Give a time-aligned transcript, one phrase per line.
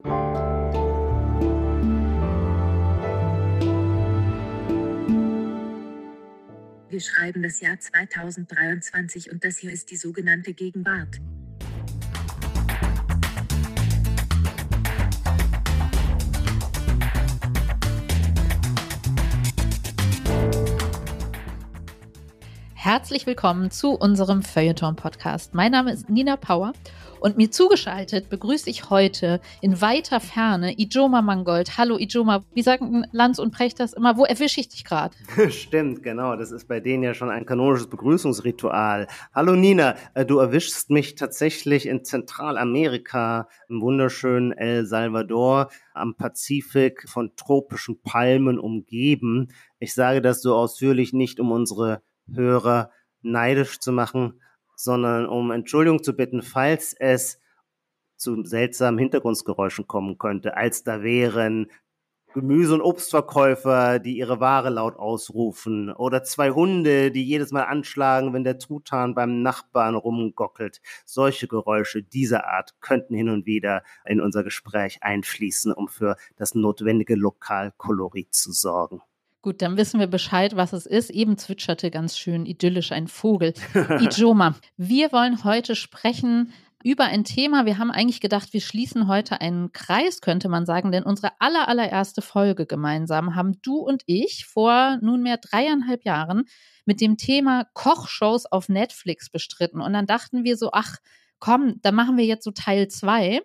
[0.00, 0.10] Wir
[7.00, 11.18] schreiben das Jahr 2023 und das hier ist die sogenannte Gegenwart.
[22.74, 25.54] Herzlich willkommen zu unserem Feuilleton-Podcast.
[25.54, 26.72] Mein Name ist Nina Power
[27.20, 31.76] und mir zugeschaltet begrüße ich heute in weiter Ferne Ijoma Mangold.
[31.76, 34.16] Hallo Ijoma, wie sagen Lanz und Precht das immer?
[34.16, 35.14] Wo erwische ich dich gerade?
[35.50, 36.36] Stimmt, genau.
[36.36, 39.06] Das ist bei denen ja schon ein kanonisches Begrüßungsritual.
[39.34, 47.08] Hallo Nina, äh, du erwischst mich tatsächlich in Zentralamerika, im wunderschönen El Salvador, am Pazifik
[47.08, 49.48] von tropischen Palmen umgeben.
[49.78, 52.90] Ich sage das so ausführlich nicht, um unsere Hörer
[53.22, 54.40] neidisch zu machen,
[54.78, 57.40] sondern um Entschuldigung zu bitten, falls es
[58.16, 61.66] zu seltsamen Hintergrundgeräuschen kommen könnte, als da wären
[62.32, 68.32] Gemüse- und Obstverkäufer, die ihre Ware laut ausrufen, oder zwei Hunde, die jedes Mal anschlagen,
[68.32, 70.80] wenn der Truthahn beim Nachbarn rumgockelt.
[71.04, 76.54] Solche Geräusche dieser Art könnten hin und wieder in unser Gespräch einfließen, um für das
[76.54, 79.00] notwendige Lokalkolorit zu sorgen.
[79.48, 81.08] Gut, dann wissen wir Bescheid, was es ist.
[81.08, 83.54] Eben zwitscherte ganz schön idyllisch ein Vogel.
[83.98, 86.52] Ijoma, wir wollen heute sprechen
[86.84, 87.64] über ein Thema.
[87.64, 91.66] Wir haben eigentlich gedacht, wir schließen heute einen Kreis, könnte man sagen, denn unsere aller,
[91.66, 96.44] allererste Folge gemeinsam haben du und ich vor nunmehr dreieinhalb Jahren
[96.84, 99.80] mit dem Thema Kochshows auf Netflix bestritten.
[99.80, 100.98] Und dann dachten wir so, ach
[101.38, 103.40] komm, da machen wir jetzt so Teil zwei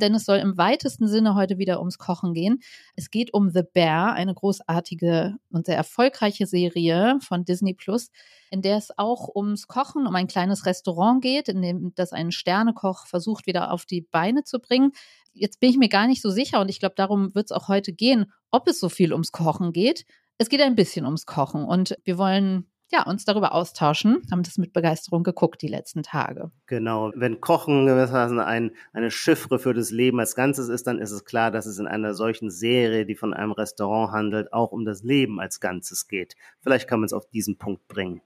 [0.00, 2.60] denn es soll im weitesten Sinne heute wieder ums Kochen gehen.
[2.94, 8.10] Es geht um The Bear, eine großartige und sehr erfolgreiche Serie von Disney Plus,
[8.50, 12.32] in der es auch ums Kochen, um ein kleines Restaurant geht, in dem das ein
[12.32, 14.92] Sternekoch versucht wieder auf die Beine zu bringen.
[15.32, 17.68] Jetzt bin ich mir gar nicht so sicher und ich glaube, darum wird es auch
[17.68, 20.04] heute gehen, ob es so viel ums Kochen geht.
[20.38, 24.58] Es geht ein bisschen ums Kochen und wir wollen ja, uns darüber austauschen, haben das
[24.58, 26.50] mit Begeisterung geguckt die letzten Tage.
[26.66, 31.10] Genau, wenn Kochen gewissermaßen ein, eine Chiffre für das Leben als Ganzes ist, dann ist
[31.10, 34.84] es klar, dass es in einer solchen Serie, die von einem Restaurant handelt, auch um
[34.84, 36.34] das Leben als Ganzes geht.
[36.60, 38.22] Vielleicht kann man es auf diesen Punkt bringen.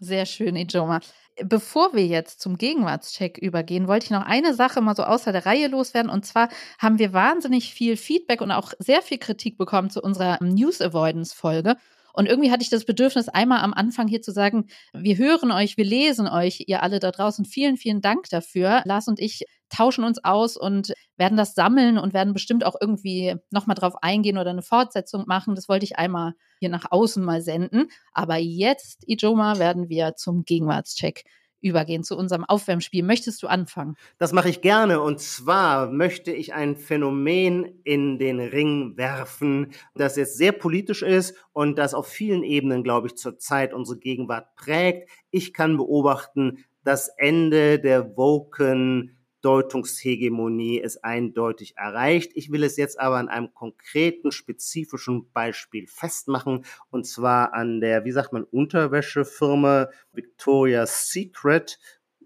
[0.00, 1.00] Sehr schön, Ijoma.
[1.44, 5.44] Bevor wir jetzt zum Gegenwartscheck übergehen, wollte ich noch eine Sache mal so außer der
[5.44, 6.10] Reihe loswerden.
[6.10, 10.42] Und zwar haben wir wahnsinnig viel Feedback und auch sehr viel Kritik bekommen zu unserer
[10.42, 11.76] News Avoidance Folge.
[12.12, 15.76] Und irgendwie hatte ich das Bedürfnis, einmal am Anfang hier zu sagen, wir hören euch,
[15.76, 17.44] wir lesen euch, ihr alle da draußen.
[17.44, 18.82] Vielen, vielen Dank dafür.
[18.84, 23.36] Lars und ich tauschen uns aus und werden das sammeln und werden bestimmt auch irgendwie
[23.50, 25.54] nochmal drauf eingehen oder eine Fortsetzung machen.
[25.54, 27.88] Das wollte ich einmal hier nach außen mal senden.
[28.12, 31.24] Aber jetzt, Ijoma, werden wir zum Gegenwartscheck
[31.60, 33.02] übergehen zu unserem Aufwärmspiel.
[33.02, 33.96] Möchtest du anfangen?
[34.18, 35.00] Das mache ich gerne.
[35.00, 41.34] Und zwar möchte ich ein Phänomen in den Ring werfen, das jetzt sehr politisch ist
[41.52, 45.08] und das auf vielen Ebenen, glaube ich, zurzeit unsere Gegenwart prägt.
[45.30, 52.32] Ich kann beobachten, das Ende der Woken Deutungshegemonie ist eindeutig erreicht.
[52.34, 58.04] Ich will es jetzt aber an einem konkreten, spezifischen Beispiel festmachen, und zwar an der,
[58.04, 61.78] wie sagt man, Unterwäschefirma Victoria's Secret,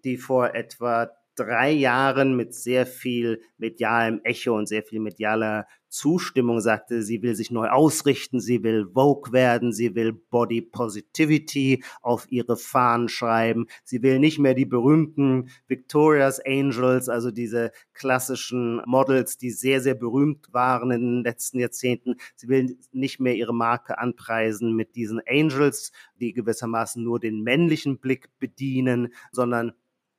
[0.04, 6.60] die vor etwa drei Jahren mit sehr viel medialem Echo und sehr viel medialer Zustimmung
[6.60, 12.26] sagte, sie will sich neu ausrichten, sie will Vogue werden, sie will Body Positivity auf
[12.30, 19.36] ihre Fahnen schreiben, sie will nicht mehr die berühmten Victoria's Angels, also diese klassischen Models,
[19.36, 22.16] die sehr, sehr berühmt waren in den letzten Jahrzehnten.
[22.36, 27.98] Sie will nicht mehr ihre Marke anpreisen mit diesen Angels, die gewissermaßen nur den männlichen
[27.98, 29.74] Blick bedienen, sondern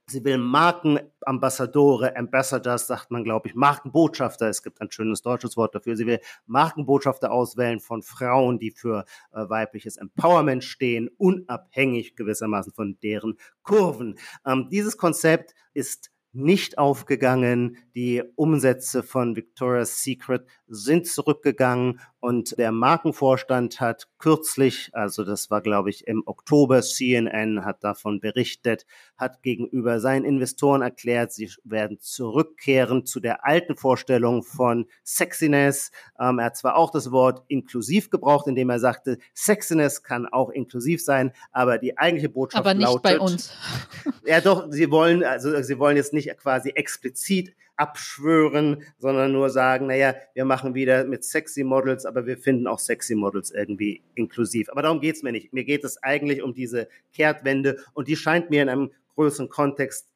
[0.08, 4.50] Sie will Markenambassadore, Ambassadors, sagt man, glaube ich, Markenbotschafter.
[4.50, 5.96] Es gibt ein schönes deutsches Wort dafür.
[5.96, 12.98] Sie will Markenbotschafter auswählen von Frauen, die für äh, weibliches Empowerment stehen, unabhängig gewissermaßen von
[13.02, 14.20] deren Kurven.
[14.46, 17.78] Ähm, dieses Konzept ist nicht aufgegangen.
[17.96, 25.62] Die Umsätze von Victoria's Secret sind zurückgegangen und der Markenvorstand hat kürzlich, also das war
[25.62, 28.86] glaube ich im Oktober, CNN hat davon berichtet,
[29.18, 35.92] hat gegenüber seinen Investoren erklärt, sie werden zurückkehren zu der alten Vorstellung von Sexiness.
[36.18, 40.50] Ähm, er hat zwar auch das Wort inklusiv gebraucht, indem er sagte, Sexiness kann auch
[40.50, 43.52] inklusiv sein, aber die eigentliche Botschaft aber nicht lautet, bei uns.
[44.26, 49.88] ja doch, sie wollen, also sie wollen jetzt nicht quasi explizit abschwören, sondern nur sagen,
[49.88, 54.70] naja, wir machen wieder mit sexy Models, aber wir finden auch sexy Models irgendwie inklusiv.
[54.70, 55.54] Aber darum geht's mir nicht.
[55.54, 60.08] Mir geht es eigentlich um diese Kehrtwende und die scheint mir in einem größeren Kontext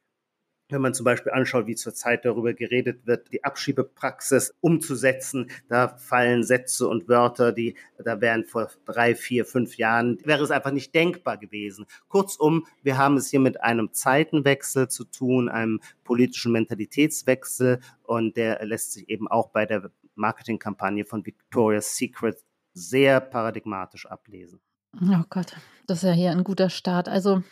[0.69, 6.43] wenn man zum Beispiel anschaut, wie zurzeit darüber geredet wird, die Abschiebepraxis umzusetzen, da fallen
[6.43, 10.93] Sätze und Wörter, die da wären vor drei, vier, fünf Jahren, wäre es einfach nicht
[10.93, 11.85] denkbar gewesen.
[12.07, 18.63] Kurzum, wir haben es hier mit einem Zeitenwechsel zu tun, einem politischen Mentalitätswechsel und der
[18.65, 22.43] lässt sich eben auch bei der Marketingkampagne von Victoria's Secret
[22.73, 24.59] sehr paradigmatisch ablesen.
[25.01, 25.55] Oh Gott,
[25.85, 27.07] das ist ja hier ein guter Start.
[27.07, 27.43] Also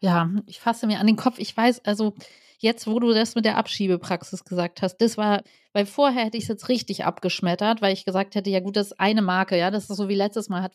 [0.00, 1.38] ja, ich fasse mir an den Kopf.
[1.38, 2.14] Ich weiß, also
[2.58, 5.42] jetzt, wo du das mit der Abschiebepraxis gesagt hast, das war,
[5.72, 8.88] weil vorher hätte ich es jetzt richtig abgeschmettert, weil ich gesagt hätte, ja gut, das
[8.88, 10.72] ist eine Marke, ja, das ist so wie letztes Mal hat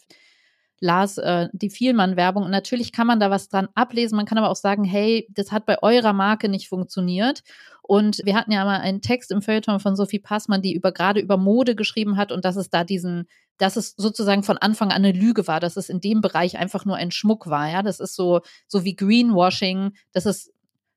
[0.81, 2.43] Lars äh, die Vielmann-Werbung.
[2.43, 4.15] Und natürlich kann man da was dran ablesen.
[4.15, 7.43] Man kann aber auch sagen, hey, das hat bei eurer Marke nicht funktioniert.
[7.83, 11.19] Und wir hatten ja mal einen Text im Feuilleton von Sophie Passmann, die über gerade
[11.19, 15.05] über Mode geschrieben hat und dass es da diesen, dass es sozusagen von Anfang an
[15.05, 17.69] eine Lüge war, dass es in dem Bereich einfach nur ein Schmuck war.
[17.69, 19.91] Ja, das ist so, so wie Greenwashing.
[20.13, 20.51] Das ist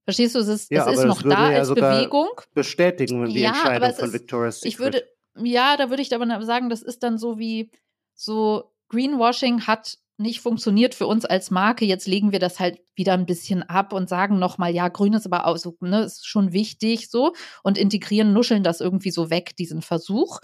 [0.05, 2.29] Verstehst du, es ist, ja, es ist noch da ja als Bewegung.
[2.53, 4.73] Bestätigen die ja, Entscheidung von Victoria's Secret.
[4.73, 5.05] Ich würde,
[5.43, 7.71] ja, da würde ich aber sagen, das ist dann so wie
[8.15, 11.85] so Greenwashing hat nicht funktioniert für uns als Marke.
[11.85, 15.27] Jetzt legen wir das halt wieder ein bisschen ab und sagen nochmal, ja, grün ist
[15.27, 19.56] aber auch so, ne, ist schon wichtig so und integrieren, nuscheln das irgendwie so weg,
[19.56, 20.39] diesen Versuch.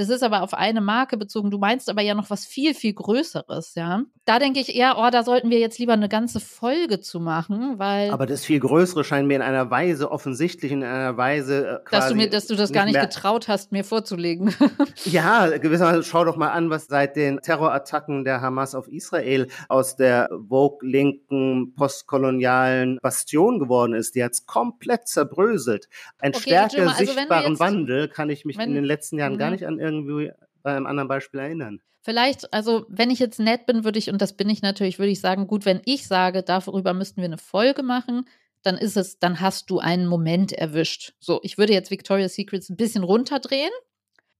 [0.00, 1.50] Das ist aber auf eine Marke bezogen.
[1.50, 4.04] Du meinst aber ja noch was viel, viel Größeres, ja.
[4.24, 7.78] Da denke ich eher, oh, da sollten wir jetzt lieber eine ganze Folge zu machen,
[7.78, 8.10] weil.
[8.10, 11.96] Aber das viel Größere scheint mir in einer Weise offensichtlich, in einer Weise quasi.
[11.96, 14.54] Äh, dass du mir, dass du das gar nicht getraut hast, mir vorzulegen.
[15.04, 19.96] ja, gewissermaßen schau doch mal an, was seit den Terrorattacken der Hamas auf Israel aus
[19.96, 24.14] der Vogue-linken, postkolonialen Bastion geworden ist.
[24.14, 25.90] Die hat es komplett zerbröselt.
[26.20, 29.36] Ein okay, stärker also sichtbaren jetzt, Wandel kann ich mich wenn, in den letzten Jahren
[29.36, 29.52] gar mhm.
[29.52, 30.30] nicht an irgendwie
[30.62, 31.80] bei einem anderen Beispiel erinnern.
[32.02, 35.12] Vielleicht, also wenn ich jetzt nett bin, würde ich, und das bin ich natürlich, würde
[35.12, 38.26] ich sagen, gut, wenn ich sage, darüber müssten wir eine Folge machen,
[38.62, 41.14] dann ist es, dann hast du einen Moment erwischt.
[41.20, 43.72] So, ich würde jetzt Victoria's Secrets ein bisschen runterdrehen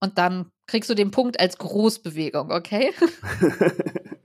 [0.01, 2.93] und dann kriegst du den Punkt als Großbewegung, okay?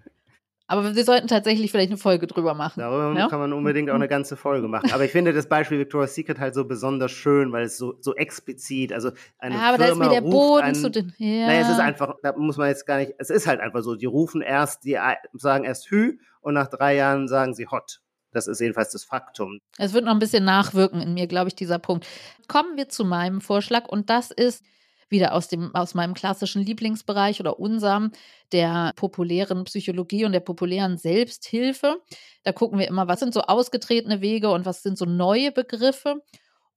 [0.67, 2.79] Aber wir sollten tatsächlich vielleicht eine Folge drüber machen.
[2.79, 3.27] Darüber ja?
[3.27, 4.91] kann man unbedingt auch eine ganze Folge machen.
[4.91, 8.15] Aber ich finde das Beispiel Victoria's Secret halt so besonders schön, weil es so, so
[8.15, 11.47] explizit, also eine ja, aber Firma da ist mir der Boden einen, zu den, ja.
[11.47, 13.95] Naja, es ist einfach, da muss man jetzt gar nicht, es ist halt einfach so,
[13.95, 14.97] die rufen erst, die
[15.33, 18.01] sagen erst Hü und nach drei Jahren sagen sie Hot.
[18.31, 19.59] Das ist jedenfalls das Faktum.
[19.77, 22.05] Es wird noch ein bisschen nachwirken in mir, glaube ich, dieser Punkt.
[22.47, 24.63] Kommen wir zu meinem Vorschlag und das ist
[25.09, 28.11] wieder aus, dem, aus meinem klassischen Lieblingsbereich oder unserem,
[28.51, 31.97] der populären Psychologie und der populären Selbsthilfe.
[32.43, 36.21] Da gucken wir immer, was sind so ausgetretene Wege und was sind so neue Begriffe.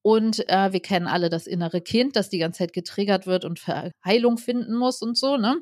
[0.03, 3.67] Und äh, wir kennen alle das innere Kind, das die ganze Zeit getriggert wird und
[4.05, 5.61] Heilung finden muss und so, ne?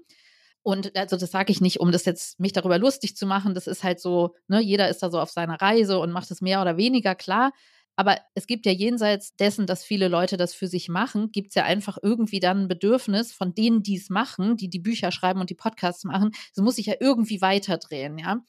[0.62, 3.54] Und also das sage ich nicht, um das jetzt mich darüber lustig zu machen.
[3.54, 6.40] Das ist halt so, ne, jeder ist da so auf seiner Reise und macht es
[6.40, 7.52] mehr oder weniger klar.
[7.96, 11.54] Aber es gibt ja jenseits dessen, dass viele Leute das für sich machen, gibt es
[11.54, 15.40] ja einfach irgendwie dann ein Bedürfnis von denen, die es machen, die die Bücher schreiben
[15.40, 16.30] und die Podcasts machen.
[16.54, 18.42] Das muss sich ja irgendwie weiterdrehen, ja.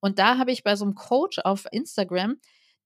[0.00, 2.36] Und da habe ich bei so einem Coach auf Instagram,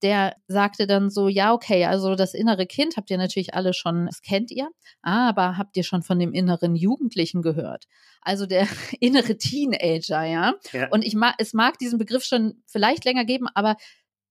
[0.03, 4.07] der sagte dann so, ja, okay, also das innere Kind habt ihr natürlich alle schon,
[4.07, 4.69] das kennt ihr,
[5.03, 7.87] aber habt ihr schon von dem inneren Jugendlichen gehört?
[8.21, 8.69] Also der
[9.01, 10.55] innere Teenager, ja.
[10.73, 10.89] ja.
[10.91, 13.77] Und ich mag, es mag diesen Begriff schon vielleicht länger geben, aber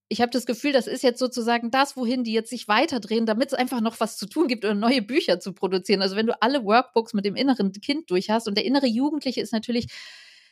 [0.09, 3.50] ich habe das Gefühl, das ist jetzt sozusagen das, wohin die jetzt sich weiterdrehen, damit
[3.50, 6.01] es einfach noch was zu tun gibt oder neue Bücher zu produzieren.
[6.01, 9.41] Also wenn du alle Workbooks mit dem inneren Kind durch hast und der innere Jugendliche
[9.41, 9.88] ist natürlich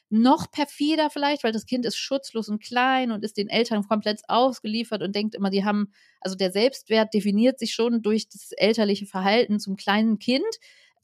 [0.09, 4.21] noch perfider vielleicht, weil das Kind ist schutzlos und klein und ist den Eltern komplett
[4.27, 9.05] ausgeliefert und denkt immer, die haben, also der Selbstwert definiert sich schon durch das elterliche
[9.07, 10.43] Verhalten zum kleinen Kind.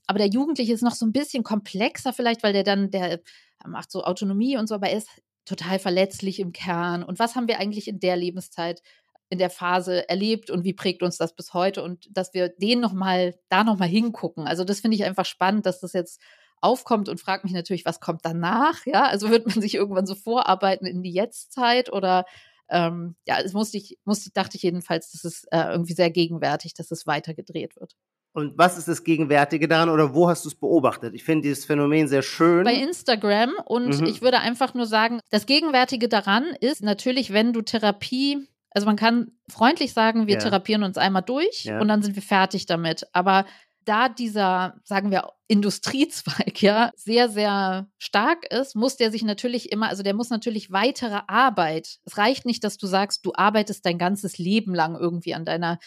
[0.08, 3.22] Aber der Jugendliche ist noch so ein bisschen komplexer vielleicht, weil der dann, der
[3.66, 5.10] macht so Autonomie und so, aber er ist
[5.46, 7.04] total verletzlich im Kern.
[7.04, 8.82] Und was haben wir eigentlich in der Lebenszeit,
[9.30, 11.84] in der Phase erlebt und wie prägt uns das bis heute?
[11.84, 14.48] Und dass wir den nochmal, da nochmal hingucken.
[14.48, 16.22] Also das finde ich einfach spannend, dass das jetzt
[16.62, 18.86] aufkommt und fragt mich natürlich, was kommt danach?
[18.86, 22.26] Ja, also wird man sich irgendwann so vorarbeiten in die Jetztzeit oder
[22.70, 26.74] ähm, ja, es musste ich, musste, dachte ich jedenfalls, dass es äh, irgendwie sehr gegenwärtig,
[26.74, 27.96] dass es weiter gedreht wird.
[28.34, 31.14] Und was ist das Gegenwärtige daran oder wo hast du es beobachtet?
[31.14, 32.64] Ich finde dieses Phänomen sehr schön.
[32.64, 34.08] Bei Instagram und mhm.
[34.08, 38.96] ich würde einfach nur sagen, das Gegenwärtige daran ist natürlich, wenn du Therapie, also man
[38.96, 40.40] kann freundlich sagen, wir ja.
[40.40, 41.80] therapieren uns einmal durch ja.
[41.82, 43.06] und dann sind wir fertig damit.
[43.12, 43.46] Aber
[43.84, 49.90] da dieser, sagen wir, Industriezweig ja sehr, sehr stark ist, muss der sich natürlich immer,
[49.90, 51.98] also der muss natürlich weitere Arbeit.
[52.06, 55.80] Es reicht nicht, dass du sagst, du arbeitest dein ganzes Leben lang irgendwie an deiner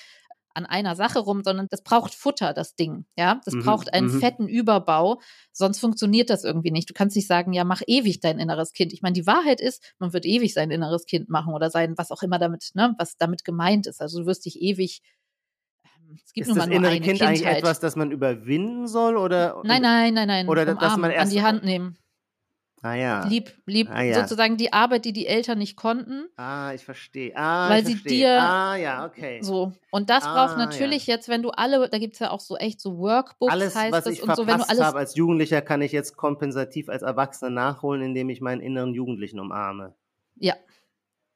[0.54, 3.04] an einer Sache rum, sondern das braucht Futter, das Ding.
[3.16, 4.20] Ja, das mhm, braucht einen mhm.
[4.20, 5.20] fetten Überbau,
[5.52, 6.88] sonst funktioniert das irgendwie nicht.
[6.88, 8.92] Du kannst nicht sagen, ja, mach ewig dein inneres Kind.
[8.92, 12.11] Ich meine, die Wahrheit ist, man wird ewig sein inneres Kind machen oder sein, was
[12.11, 14.00] auch immer damit, ne, was damit gemeint ist.
[14.00, 15.02] Also du wirst dich ewig
[16.25, 17.28] Es gibt Ist das nur innere eine Kind Kindheit.
[17.28, 19.16] eigentlich etwas, das man überwinden soll?
[19.16, 20.49] Oder, nein, nein, nein, nein.
[20.49, 21.99] Oder dass umarmen, man erst- an die Hand nehmen.
[22.84, 23.26] Ah ja.
[23.26, 24.20] Lieb, lieb, Ah, ja.
[24.20, 26.26] sozusagen die Arbeit, die die Eltern nicht konnten.
[26.36, 27.32] Ah, ich verstehe.
[27.34, 28.18] Ah, Weil ich sie verstehe.
[28.18, 29.38] dir Ah, ja, okay.
[29.40, 29.72] So.
[29.90, 32.58] Und das Ah, braucht natürlich jetzt, wenn du alle, da gibt es ja auch so
[32.58, 34.82] echt so Workbooks, alles, heißt was das ich und so, wenn du alles.
[34.84, 39.40] habe als Jugendlicher, kann ich jetzt kompensativ als Erwachsener nachholen, indem ich meinen inneren Jugendlichen
[39.40, 39.94] umarme.
[40.36, 40.52] Ja.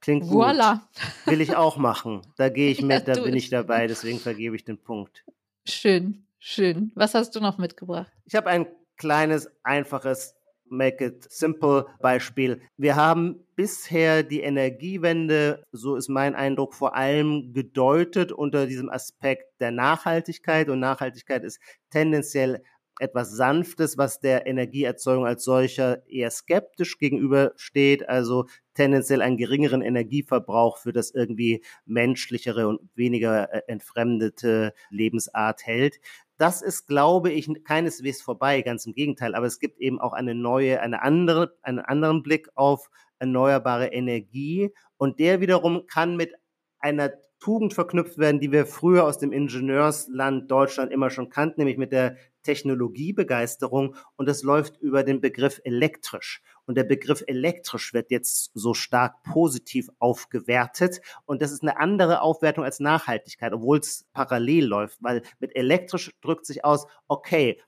[0.02, 0.32] Klingt gut.
[0.32, 0.82] Voila.
[1.24, 2.20] Will ich auch machen.
[2.36, 5.24] Da gehe ich Ja, mit, da tu bin ich dabei, deswegen vergebe ich den Punkt.
[5.66, 6.92] Schön, schön.
[6.94, 8.12] Was hast du noch mitgebracht?
[8.26, 8.66] Ich habe ein
[8.98, 10.34] kleines, einfaches
[10.70, 12.60] Make it simple Beispiel.
[12.76, 19.60] Wir haben bisher die Energiewende, so ist mein Eindruck, vor allem gedeutet unter diesem Aspekt
[19.60, 20.68] der Nachhaltigkeit.
[20.68, 21.60] Und Nachhaltigkeit ist
[21.90, 22.62] tendenziell
[22.98, 30.78] etwas Sanftes, was der Energieerzeugung als solcher eher skeptisch gegenübersteht, also tendenziell einen geringeren Energieverbrauch
[30.78, 36.00] für das irgendwie menschlichere und weniger äh, entfremdete Lebensart hält.
[36.38, 39.34] Das ist, glaube ich, keineswegs vorbei, ganz im Gegenteil.
[39.34, 44.72] Aber es gibt eben auch eine neue, eine andere, einen anderen Blick auf erneuerbare Energie.
[44.96, 46.32] Und der wiederum kann mit
[46.78, 51.78] einer Tugend verknüpft werden, die wir früher aus dem Ingenieursland Deutschland immer schon kannten, nämlich
[51.78, 53.94] mit der Technologiebegeisterung.
[54.16, 56.42] Und das läuft über den Begriff elektrisch.
[56.66, 61.00] Und der Begriff elektrisch wird jetzt so stark positiv aufgewertet.
[61.26, 66.10] Und das ist eine andere Aufwertung als Nachhaltigkeit, obwohl es parallel läuft, weil mit elektrisch
[66.20, 67.60] drückt sich aus, okay,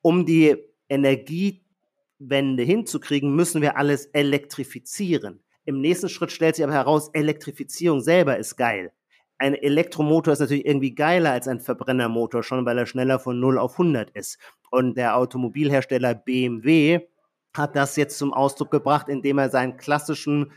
[0.00, 0.56] um die
[0.88, 5.42] Energiewende hinzukriegen, müssen wir alles elektrifizieren.
[5.66, 8.92] Im nächsten Schritt stellt sich aber heraus, Elektrifizierung selber ist geil.
[9.36, 13.58] Ein Elektromotor ist natürlich irgendwie geiler als ein Verbrennermotor, schon weil er schneller von 0
[13.58, 14.38] auf 100 ist.
[14.70, 17.00] Und der Automobilhersteller BMW
[17.52, 20.52] hat das jetzt zum Ausdruck gebracht, indem er seinen klassischen,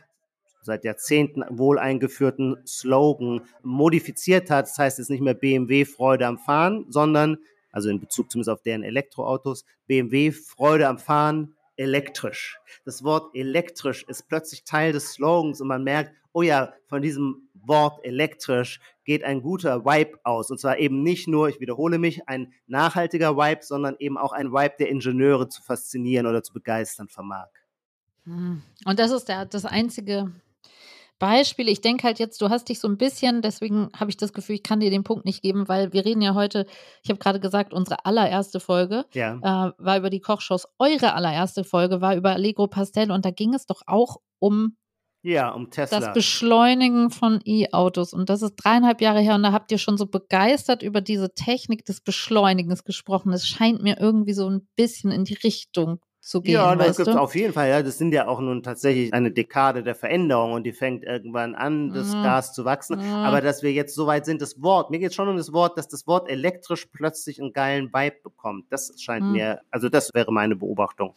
[0.61, 4.67] seit Jahrzehnten wohl eingeführten Slogan modifiziert hat.
[4.67, 7.37] Das heißt jetzt nicht mehr BMW Freude am Fahren, sondern,
[7.71, 12.59] also in Bezug zumindest auf deren Elektroautos, BMW Freude am Fahren, elektrisch.
[12.83, 17.49] Das Wort elektrisch ist plötzlich Teil des Slogans und man merkt, oh ja, von diesem
[17.53, 20.51] Wort elektrisch geht ein guter Vibe aus.
[20.51, 24.51] Und zwar eben nicht nur, ich wiederhole mich, ein nachhaltiger Vibe, sondern eben auch ein
[24.51, 27.47] Vibe, der Ingenieure zu faszinieren oder zu begeistern vermag.
[28.25, 28.61] Hm.
[28.85, 30.31] Und das ist der, das einzige
[31.19, 31.67] Beispiel.
[31.69, 34.55] Ich denke halt jetzt, du hast dich so ein bisschen, deswegen habe ich das Gefühl,
[34.55, 36.65] ich kann dir den Punkt nicht geben, weil wir reden ja heute,
[37.03, 39.35] ich habe gerade gesagt, unsere allererste Folge Ja.
[39.35, 40.67] äh, war über die Kochshows.
[40.79, 44.75] Eure allererste Folge war über Allegro Pastel und da ging es doch auch um
[45.21, 45.99] Ja, um Tesla.
[45.99, 48.13] das Beschleunigen von E-Autos.
[48.13, 51.33] Und das ist dreieinhalb Jahre her und da habt ihr schon so begeistert über diese
[51.33, 53.33] Technik des Beschleunigens gesprochen.
[53.33, 55.99] Es scheint mir irgendwie so ein bisschen in die Richtung
[56.29, 56.53] zu gehen.
[56.53, 57.69] Ja, das gibt es auf jeden Fall.
[57.69, 61.55] Ja, das sind ja auch nun tatsächlich eine Dekade der Veränderung und die fängt irgendwann
[61.55, 62.23] an, das Mhm.
[62.23, 62.97] Gas zu wachsen.
[62.99, 63.13] Mhm.
[63.15, 65.51] Aber dass wir jetzt so weit sind, das Wort, mir geht es schon um das
[65.51, 68.65] Wort, dass das Wort elektrisch plötzlich einen geilen Vibe bekommt.
[68.69, 69.31] Das scheint Mhm.
[69.33, 71.15] mir, also das wäre meine Beobachtung.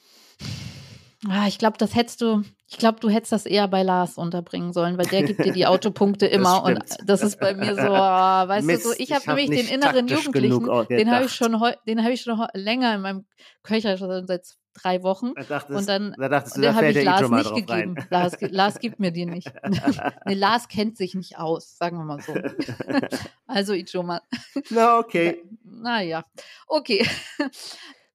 [1.29, 4.73] Ah, ich glaube, das hättest du, ich glaube, du hättest das eher bei Lars unterbringen
[4.73, 8.49] sollen, weil der gibt dir die Autopunkte immer und das ist bei mir so, ah,
[8.49, 11.53] weißt Mist, du, so, ich habe hab nämlich den inneren Jugendlichen, den habe ich schon,
[11.87, 13.25] den habe ich schon länger in meinem
[13.63, 15.33] Köcher schon seit drei Wochen.
[15.35, 17.95] Da dachtest, Und dann- da dachtest du, da habe ich der Lars nicht gegeben.
[18.11, 19.53] Lars, Lars gibt mir die nicht.
[20.27, 22.35] nee, Lars kennt sich nicht aus, sagen wir mal so.
[23.47, 24.23] also Ijoma.
[24.71, 25.43] Na, okay.
[25.63, 26.25] Naja,
[26.67, 27.07] okay.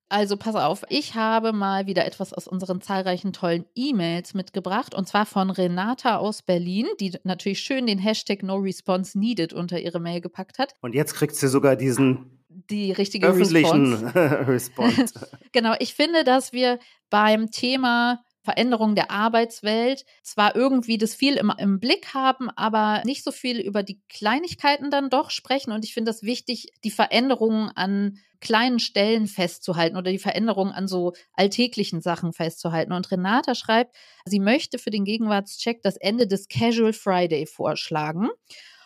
[0.09, 5.07] Also pass auf, ich habe mal wieder etwas aus unseren zahlreichen tollen E-Mails mitgebracht und
[5.07, 9.99] zwar von Renata aus Berlin, die natürlich schön den Hashtag No Response Needed unter ihre
[9.99, 10.75] Mail gepackt hat.
[10.81, 14.47] Und jetzt kriegst du sogar diesen Die richtige öffentlichen Response.
[14.47, 15.27] Response.
[15.51, 21.51] Genau, ich finde, dass wir beim Thema Veränderung der Arbeitswelt zwar irgendwie das viel im,
[21.57, 25.73] im Blick haben, aber nicht so viel über die Kleinigkeiten dann doch sprechen.
[25.73, 30.87] Und ich finde das wichtig, die Veränderungen an kleinen Stellen festzuhalten oder die Veränderungen an
[30.87, 32.93] so alltäglichen Sachen festzuhalten.
[32.93, 38.29] Und Renata schreibt, sie möchte für den Gegenwartscheck das Ende des Casual Friday vorschlagen.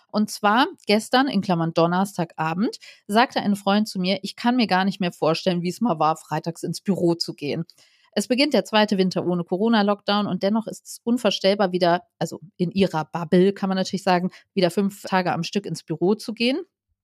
[0.08, 4.86] Und zwar gestern, in Klammern Donnerstagabend, sagte ein Freund zu mir, ich kann mir gar
[4.86, 7.65] nicht mehr vorstellen, wie es mal war, freitags ins Büro zu gehen.
[8.13, 12.72] Es beginnt der zweite Winter ohne Corona-Lockdown und dennoch ist es unvorstellbar, wieder, also in
[12.72, 16.60] ihrer Bubble kann man natürlich sagen, wieder fünf Tage am Stück ins Büro zu gehen.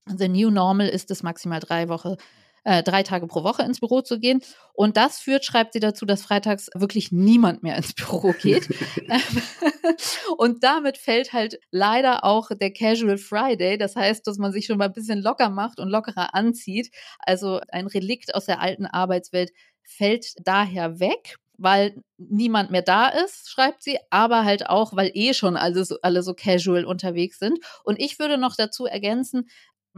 [0.06, 2.16] The New Normal ist es maximal drei Woche,
[2.64, 4.40] äh, drei Tage pro Woche ins Büro zu gehen.
[4.74, 8.68] Und das führt, schreibt sie dazu, dass freitags wirklich niemand mehr ins Büro geht.
[10.36, 13.78] und damit fällt halt leider auch der Casual Friday.
[13.78, 16.90] Das heißt, dass man sich schon mal ein bisschen locker macht und lockerer anzieht.
[17.18, 23.50] Also ein Relikt aus der alten Arbeitswelt fällt daher weg weil niemand mehr da ist,
[23.50, 27.58] schreibt sie, aber halt auch, weil eh schon alle so, alle so casual unterwegs sind.
[27.82, 29.48] Und ich würde noch dazu ergänzen,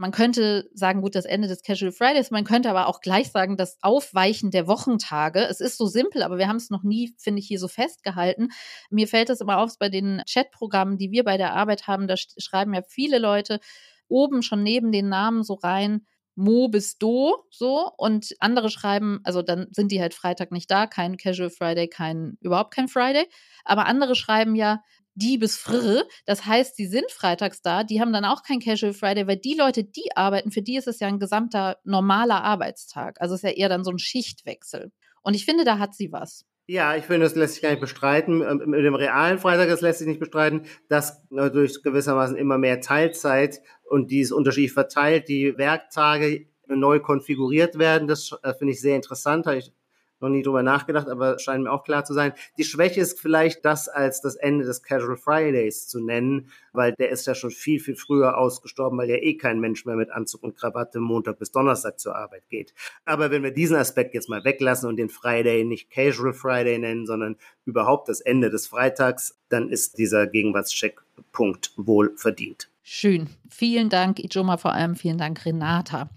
[0.01, 3.55] man könnte sagen, gut, das Ende des Casual Fridays, man könnte aber auch gleich sagen,
[3.55, 5.45] das Aufweichen der Wochentage.
[5.47, 8.49] Es ist so simpel, aber wir haben es noch nie, finde ich, hier so festgehalten.
[8.89, 12.15] Mir fällt es immer auf bei den Chatprogrammen, die wir bei der Arbeit haben, da
[12.17, 13.59] schreiben ja viele Leute
[14.07, 17.91] oben schon neben den Namen so rein, Mo bis Do, so.
[17.95, 22.39] Und andere schreiben, also dann sind die halt Freitag nicht da, kein Casual Friday, kein,
[22.41, 23.27] überhaupt kein Friday.
[23.65, 24.81] Aber andere schreiben ja
[25.15, 26.03] die bis Frrr.
[26.25, 29.55] Das heißt, sie sind freitags da, die haben dann auch kein Casual Friday, weil die
[29.55, 33.19] Leute, die arbeiten, für die ist es ja ein gesamter normaler Arbeitstag.
[33.19, 34.91] Also es ist ja eher dann so ein Schichtwechsel.
[35.21, 36.45] Und ich finde, da hat sie was.
[36.67, 38.41] Ja, ich finde, das lässt sich gar nicht bestreiten.
[38.41, 42.81] Ähm, mit dem realen Freitag, das lässt sich nicht bestreiten, dass durch gewissermaßen immer mehr
[42.81, 48.07] Teilzeit und die ist unterschiedlich verteilt, die Werktage neu konfiguriert werden.
[48.07, 49.47] Das äh, finde ich sehr interessant.
[49.47, 49.73] Habe ich
[50.21, 52.33] noch nie drüber nachgedacht, aber scheint mir auch klar zu sein.
[52.57, 57.09] Die Schwäche ist vielleicht das als das Ende des Casual Fridays zu nennen, weil der
[57.09, 60.43] ist ja schon viel, viel früher ausgestorben, weil ja eh kein Mensch mehr mit Anzug
[60.43, 62.73] und Krawatte Montag bis Donnerstag zur Arbeit geht.
[63.05, 67.05] Aber wenn wir diesen Aspekt jetzt mal weglassen und den Friday nicht Casual Friday nennen,
[67.05, 72.69] sondern überhaupt das Ende des Freitags, dann ist dieser Gegenwartscheckpunkt wohl verdient.
[72.83, 73.29] Schön.
[73.49, 76.09] Vielen Dank, Ijoma, vor allem vielen Dank, Renata.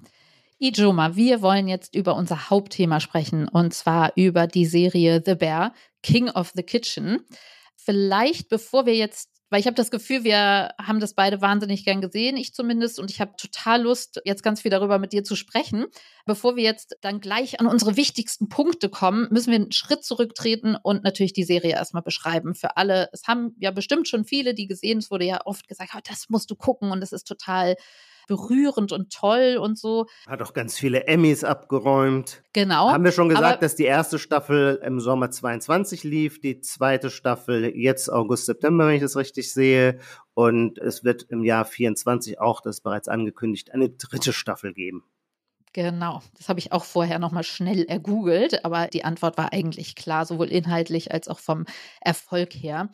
[0.64, 5.75] Ijoma, wir wollen jetzt über unser Hauptthema sprechen und zwar über die Serie The Bear,
[6.02, 7.21] King of the Kitchen.
[7.76, 12.00] Vielleicht bevor wir jetzt weil ich habe das Gefühl, wir haben das beide wahnsinnig gern
[12.00, 15.37] gesehen, ich zumindest, und ich habe total Lust, jetzt ganz viel darüber mit dir zu
[15.37, 15.87] sprechen.
[16.26, 20.76] Bevor wir jetzt dann gleich an unsere wichtigsten Punkte kommen, müssen wir einen Schritt zurücktreten
[20.83, 23.11] und natürlich die Serie erstmal beschreiben für alle.
[23.12, 26.30] Es haben ja bestimmt schon viele, die gesehen, es wurde ja oft gesagt, oh, das
[26.30, 27.76] musst du gucken und es ist total
[28.26, 30.07] berührend und toll und so.
[30.26, 32.43] Hat auch ganz viele Emmys abgeräumt.
[32.52, 32.90] Genau.
[32.90, 37.76] Haben wir schon gesagt, dass die erste Staffel im Sommer 22 lief, die zweite Staffel
[37.76, 39.99] jetzt August, September, wenn ich das richtig sehe.
[40.35, 45.04] Und es wird im Jahr 24 auch, das ist bereits angekündigt, eine dritte Staffel geben.
[45.75, 50.25] Genau, das habe ich auch vorher nochmal schnell ergoogelt, aber die Antwort war eigentlich klar,
[50.25, 51.66] sowohl inhaltlich als auch vom
[52.00, 52.91] Erfolg her.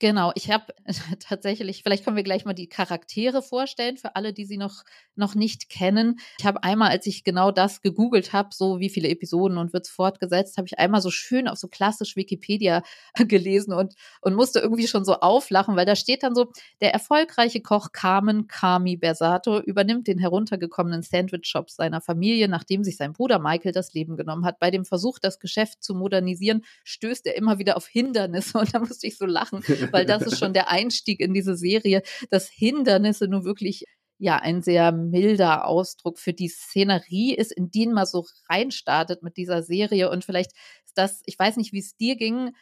[0.00, 0.64] Genau, ich habe
[1.20, 4.82] tatsächlich, vielleicht können wir gleich mal die Charaktere vorstellen für alle, die sie noch,
[5.14, 6.18] noch nicht kennen.
[6.38, 9.84] Ich habe einmal, als ich genau das gegoogelt habe, so wie viele Episoden und wird
[9.84, 12.82] es fortgesetzt, habe ich einmal so schön auf so klassisch Wikipedia
[13.28, 16.46] gelesen und, und musste irgendwie schon so auflachen, weil da steht dann so,
[16.80, 23.12] der erfolgreiche Koch Carmen Kami Bersato übernimmt den heruntergekommenen Sandwich-Shop seiner Familie, nachdem sich sein
[23.12, 24.60] Bruder Michael das Leben genommen hat.
[24.60, 28.78] Bei dem Versuch, das Geschäft zu modernisieren, stößt er immer wieder auf Hindernisse und da
[28.78, 29.62] musste ich so lachen.
[29.92, 33.84] Weil das ist schon der Einstieg in diese Serie, dass Hindernisse nur wirklich
[34.20, 39.36] ja ein sehr milder Ausdruck für die Szenerie ist, in die man so reinstartet mit
[39.36, 40.10] dieser Serie.
[40.10, 40.52] Und vielleicht
[40.84, 42.52] ist das, ich weiß nicht, wie es dir ging.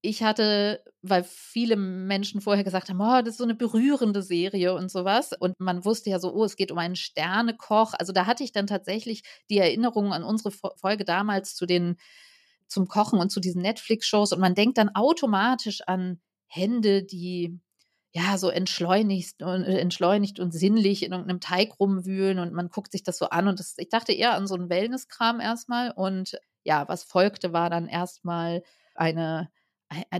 [0.00, 4.74] Ich hatte, weil viele Menschen vorher gesagt haben, oh, das ist so eine berührende Serie
[4.74, 5.32] und sowas.
[5.38, 7.94] Und man wusste ja so, oh, es geht um einen Sternekoch.
[7.98, 11.96] Also da hatte ich dann tatsächlich die Erinnerung an unsere Folge damals zu den,
[12.68, 14.32] zum Kochen und zu diesen Netflix-Shows.
[14.32, 16.20] Und man denkt dann automatisch an
[16.54, 17.60] Hände, die
[18.12, 22.92] ja so entschleunigt und äh, entschleunigt und sinnlich in irgendeinem Teig rumwühlen und man guckt
[22.92, 26.38] sich das so an und das, ich dachte eher an so einen Wellnesskram erstmal und
[26.62, 28.62] ja, was folgte war dann erstmal
[28.94, 29.50] eine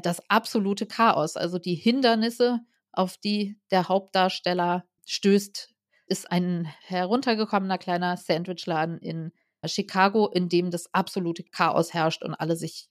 [0.02, 2.60] das absolute Chaos, also die Hindernisse,
[2.92, 5.70] auf die der Hauptdarsteller stößt,
[6.06, 9.32] ist ein heruntergekommener kleiner Sandwichladen in
[9.64, 12.88] Chicago, in dem das absolute Chaos herrscht und alle sich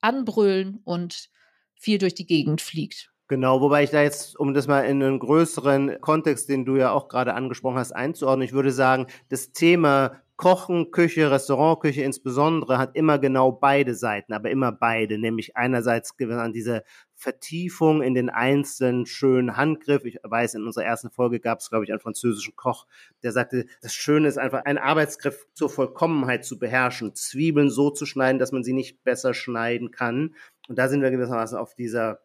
[0.00, 1.30] anbrüllen und
[1.80, 3.10] viel durch die Gegend fliegt.
[3.26, 6.90] Genau, wobei ich da jetzt, um das mal in einen größeren Kontext, den du ja
[6.90, 12.96] auch gerade angesprochen hast, einzuordnen, ich würde sagen, das Thema Kochen, Küche, Restaurantküche insbesondere hat
[12.96, 16.82] immer genau beide Seiten, aber immer beide, nämlich einerseits an diese
[17.14, 20.06] Vertiefung in den einzelnen schönen Handgriff.
[20.06, 22.86] Ich weiß, in unserer ersten Folge gab es, glaube ich, einen französischen Koch,
[23.22, 28.06] der sagte, das Schöne ist einfach, einen Arbeitsgriff zur Vollkommenheit zu beherrschen, Zwiebeln so zu
[28.06, 30.34] schneiden, dass man sie nicht besser schneiden kann.
[30.70, 32.20] Und da sind wir gewissermaßen auf dieser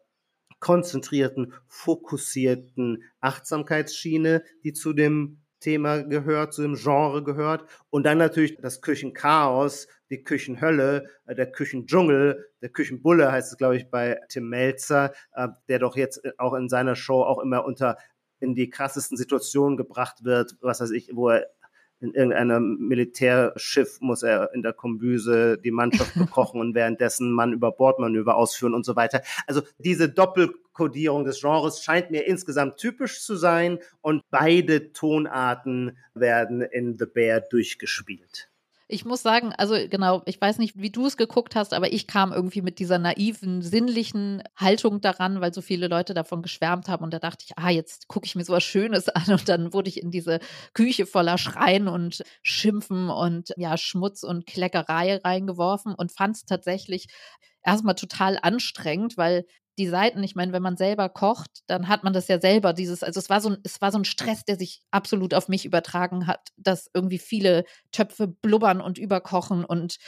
[0.60, 7.68] konzentrierten, fokussierten Achtsamkeitsschiene, die zu dem Thema gehört, zu dem Genre gehört.
[7.90, 13.78] Und dann natürlich das Küchenchaos, die Küchenhölle, äh, der Küchendschungel, der Küchenbulle heißt es, glaube
[13.78, 17.98] ich, bei Tim Melzer, äh, der doch jetzt auch in seiner Show auch immer unter
[18.38, 21.48] in die krassesten Situationen gebracht wird, was weiß ich, wo er
[22.00, 27.72] in irgendeinem Militärschiff muss er in der Kombüse die Mannschaft bekochen und währenddessen man über
[27.72, 29.22] Bordmanöver ausführen und so weiter.
[29.46, 36.60] Also diese Doppelkodierung des Genres scheint mir insgesamt typisch zu sein und beide Tonarten werden
[36.60, 38.50] in The Bear durchgespielt.
[38.88, 42.06] Ich muss sagen, also genau, ich weiß nicht, wie du es geguckt hast, aber ich
[42.06, 47.02] kam irgendwie mit dieser naiven, sinnlichen Haltung daran, weil so viele Leute davon geschwärmt haben.
[47.02, 49.24] Und da dachte ich, ah, jetzt gucke ich mir so was Schönes an.
[49.28, 50.38] Und dann wurde ich in diese
[50.72, 57.08] Küche voller Schreien und Schimpfen und ja, Schmutz und Kleckerei reingeworfen und fand es tatsächlich
[57.66, 59.44] erstmal total anstrengend, weil
[59.78, 63.02] die Seiten, ich meine, wenn man selber kocht, dann hat man das ja selber, dieses,
[63.02, 65.66] also es war so ein, es war so ein Stress, der sich absolut auf mich
[65.66, 69.98] übertragen hat, dass irgendwie viele Töpfe blubbern und überkochen und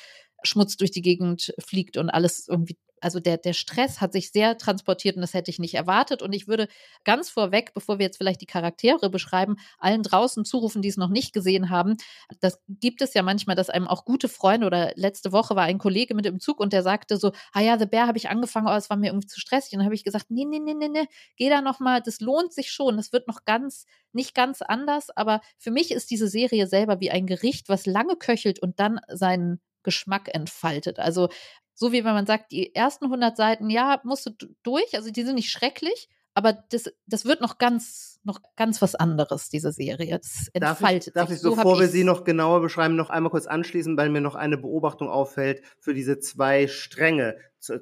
[0.43, 4.59] Schmutz durch die Gegend fliegt und alles irgendwie also der, der Stress hat sich sehr
[4.59, 6.23] transportiert und das hätte ich nicht erwartet.
[6.23, 6.69] Und ich würde
[7.05, 11.09] ganz vorweg, bevor wir jetzt vielleicht die Charaktere beschreiben, allen draußen zurufen, die es noch
[11.09, 11.97] nicht gesehen haben.
[12.41, 15.79] Das gibt es ja manchmal, dass einem auch gute Freunde oder letzte Woche war ein
[15.79, 18.67] Kollege mit im Zug und der sagte so, ah ja, The Bear habe ich angefangen,
[18.67, 19.73] aber es war mir irgendwie zu stressig.
[19.73, 22.53] Und dann habe ich gesagt, nee, nee, nee, nee, nee, geh da nochmal, das lohnt
[22.53, 22.97] sich schon.
[22.97, 27.11] Das wird noch ganz, nicht ganz anders, aber für mich ist diese Serie selber wie
[27.11, 30.99] ein Gericht, was lange köchelt und dann seinen Geschmack entfaltet.
[30.99, 31.29] Also
[31.75, 34.31] so wie wenn man sagt, die ersten 100 Seiten, ja, musst du
[34.65, 38.95] durch, also die sind nicht schrecklich, aber das, das wird noch ganz, noch ganz was
[38.95, 40.19] anderes, diese Serie.
[40.19, 43.31] Das entfaltet darf ich, darf ich, so bevor wir sie noch genauer beschreiben, noch einmal
[43.31, 47.37] kurz anschließen, weil mir noch eine Beobachtung auffällt für diese zwei Stränge,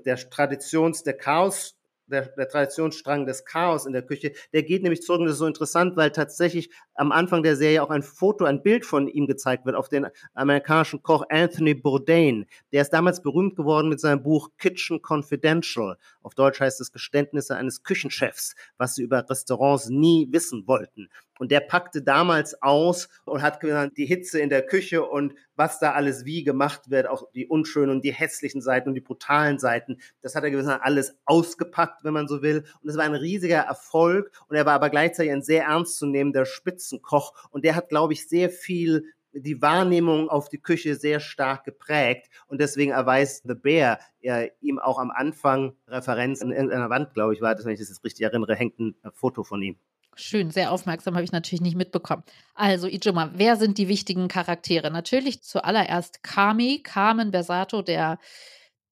[0.05, 1.76] der Traditions, der Chaos
[2.07, 5.41] der, der Traditionsstrang des Chaos in der Küche, der geht nämlich zurück und das ist
[5.41, 9.27] so interessant, weil tatsächlich am Anfang der Serie auch ein Foto, ein Bild von ihm
[9.27, 12.47] gezeigt wird auf den amerikanischen Koch Anthony Bourdain.
[12.73, 15.97] Der ist damals berühmt geworden mit seinem Buch Kitchen Confidential.
[16.23, 21.09] Auf Deutsch heißt es Geständnisse eines Küchenchefs, was sie über Restaurants nie wissen wollten.
[21.39, 25.79] Und der packte damals aus und hat genannt, die Hitze in der Küche und was
[25.79, 29.59] da alles wie gemacht wird, auch die unschönen und die hässlichen Seiten und die brutalen
[29.59, 29.99] Seiten.
[30.23, 32.65] Das hat er gewissermaßen alles ausgepackt, wenn man so will.
[32.83, 34.31] Und es war ein riesiger Erfolg.
[34.49, 37.35] Und er war aber gleichzeitig ein sehr ernstzunehmender Spitzenkoch.
[37.51, 39.05] Und der hat, glaube ich, sehr viel
[39.39, 44.79] die Wahrnehmung auf die Küche sehr stark geprägt und deswegen erweist The Bear ja, ihm
[44.79, 48.05] auch am Anfang Referenz in irgendeiner Wand, glaube ich, war das, wenn ich das jetzt
[48.05, 49.77] richtig erinnere, hängt ein Foto von ihm.
[50.19, 52.23] Schön, sehr aufmerksam, habe ich natürlich nicht mitbekommen.
[52.55, 54.91] Also, Ijoma, wer sind die wichtigen Charaktere?
[54.91, 58.19] Natürlich zuallererst Kami, Carmen Bersato, der,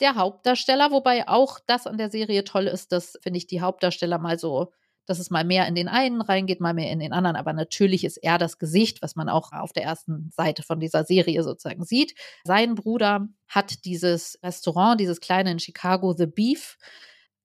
[0.00, 4.18] der Hauptdarsteller, wobei auch das an der Serie toll ist, dass, finde ich, die Hauptdarsteller
[4.18, 4.70] mal so,
[5.06, 7.36] dass es mal mehr in den einen reingeht, mal mehr in den anderen.
[7.36, 11.04] Aber natürlich ist er das Gesicht, was man auch auf der ersten Seite von dieser
[11.04, 12.14] Serie sozusagen sieht.
[12.44, 16.76] Sein Bruder hat dieses Restaurant, dieses kleine in Chicago, The Beef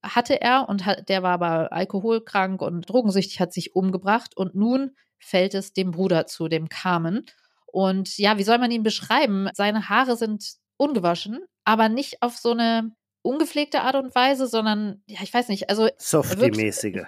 [0.02, 4.96] hatte er und hat, der war aber alkoholkrank und drogensüchtig, hat sich umgebracht und nun
[5.18, 7.26] fällt es dem Bruder zu, dem Carmen.
[7.66, 9.48] Und ja, wie soll man ihn beschreiben?
[9.54, 15.20] Seine Haare sind ungewaschen, aber nicht auf so eine ungepflegte Art und Weise, sondern, ja,
[15.22, 15.88] ich weiß nicht, also.
[15.98, 17.04] Softie-mäßige.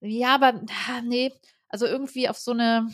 [0.00, 0.60] Ja, aber,
[1.04, 1.32] nee,
[1.68, 2.88] also irgendwie auf so eine,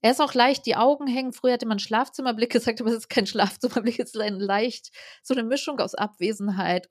[0.00, 1.32] er ist auch leicht, die Augen hängen.
[1.32, 4.90] Früher hatte man Schlafzimmerblick gesagt, aber es ist kein Schlafzimmerblick, es ist ein leicht
[5.22, 6.88] so eine Mischung aus Abwesenheit,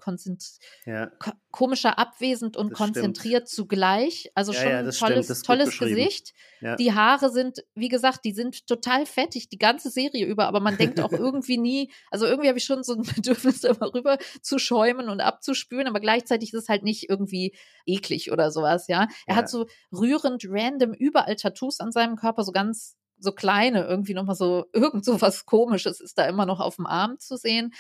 [0.86, 1.08] ja.
[1.20, 3.70] ko komischer abwesend und das konzentriert stimmt.
[3.70, 4.30] zugleich.
[4.36, 6.34] Also ja, schon ja, ein tolles, tolles Gesicht.
[6.80, 10.78] Die Haare sind, wie gesagt, die sind total fettig, die ganze Serie über, aber man
[10.78, 15.10] denkt auch irgendwie nie, also irgendwie habe ich schon so ein Bedürfnis, darüber zu schäumen
[15.10, 19.08] und abzuspülen, aber gleichzeitig ist es halt nicht irgendwie eklig oder sowas, ja.
[19.26, 24.14] Er hat so rührend random überall Tattoos an seinem Körper, so ganz so kleine, irgendwie
[24.14, 27.74] nochmal so, irgend so was Komisches ist da immer noch auf dem Arm zu sehen.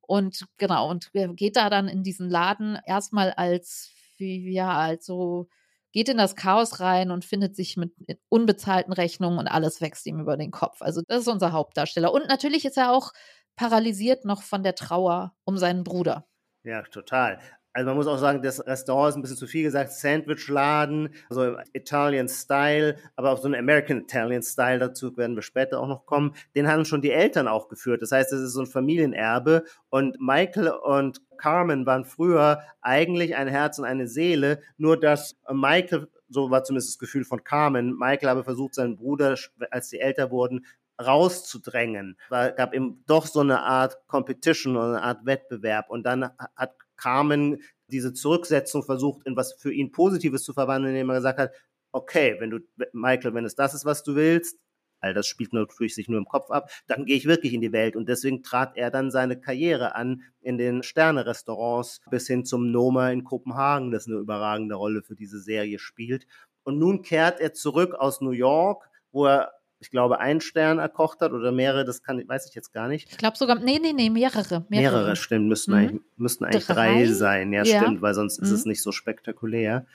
[0.00, 5.48] Und genau, und geht da dann in diesen Laden erstmal als, wie, ja, also
[5.92, 7.92] geht in das Chaos rein und findet sich mit
[8.28, 10.82] unbezahlten Rechnungen und alles wächst ihm über den Kopf.
[10.82, 12.12] Also das ist unser Hauptdarsteller.
[12.12, 13.12] Und natürlich ist er auch
[13.56, 16.26] paralysiert noch von der Trauer um seinen Bruder.
[16.62, 17.40] Ja, total.
[17.72, 21.56] Also man muss auch sagen, das Restaurant ist ein bisschen zu viel gesagt, Sandwichladen, also
[21.72, 26.04] Italian Style, aber auch so ein American Italian Style, dazu werden wir später auch noch
[26.04, 26.34] kommen.
[26.56, 28.02] Den haben schon die Eltern auch geführt.
[28.02, 33.48] Das heißt, das ist so ein Familienerbe und Michael und Carmen waren früher eigentlich ein
[33.48, 38.28] Herz und eine Seele, nur dass Michael, so war zumindest das Gefühl von Carmen, Michael
[38.28, 39.36] habe versucht, seinen Bruder,
[39.70, 40.66] als sie älter wurden,
[41.00, 42.16] rauszudrängen.
[42.30, 45.88] Es gab eben doch so eine Art Competition oder eine Art Wettbewerb.
[45.88, 51.10] Und dann hat Carmen diese Zurücksetzung versucht, in was für ihn Positives zu verwandeln, indem
[51.10, 51.52] er gesagt hat,
[51.92, 52.58] okay, wenn du,
[52.92, 54.56] Michael, wenn es das ist, was du willst,
[55.00, 57.72] all das spielt natürlich sich nur im Kopf ab, dann gehe ich wirklich in die
[57.72, 57.96] Welt.
[57.96, 63.10] Und deswegen trat er dann seine Karriere an in den Sterne-Restaurants bis hin zum Noma
[63.10, 66.26] in Kopenhagen, das eine überragende Rolle für diese Serie spielt.
[66.62, 71.20] Und nun kehrt er zurück aus New York, wo er ich glaube, einen Stern erkocht
[71.20, 73.10] hat oder mehrere, das kann, weiß ich jetzt gar nicht.
[73.10, 74.66] Ich glaube sogar, nee, nee, nee, mehrere.
[74.68, 75.76] Mehrere, mehrere stimmt, müssten mhm.
[75.78, 77.52] eigentlich, müssten eigentlich drei, drei sein.
[77.52, 78.44] Ja, ja, stimmt, weil sonst mhm.
[78.44, 78.70] ist es mhm.
[78.70, 79.86] nicht so spektakulär.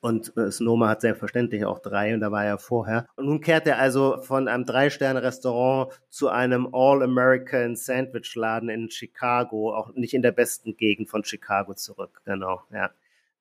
[0.00, 3.06] Und äh, Snoma hat selbstverständlich auch drei und da war er vorher.
[3.16, 9.94] Und nun kehrt er also von einem Drei-Sterne-Restaurant zu einem All-American Sandwich-Laden in Chicago, auch
[9.94, 12.20] nicht in der besten Gegend von Chicago zurück.
[12.24, 12.90] Genau, ja.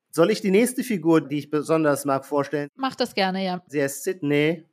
[0.09, 2.69] Soll ich die nächste Figur, die ich besonders mag, vorstellen?
[2.75, 3.61] Mach das gerne, ja.
[3.67, 4.63] Sie heißt Sydney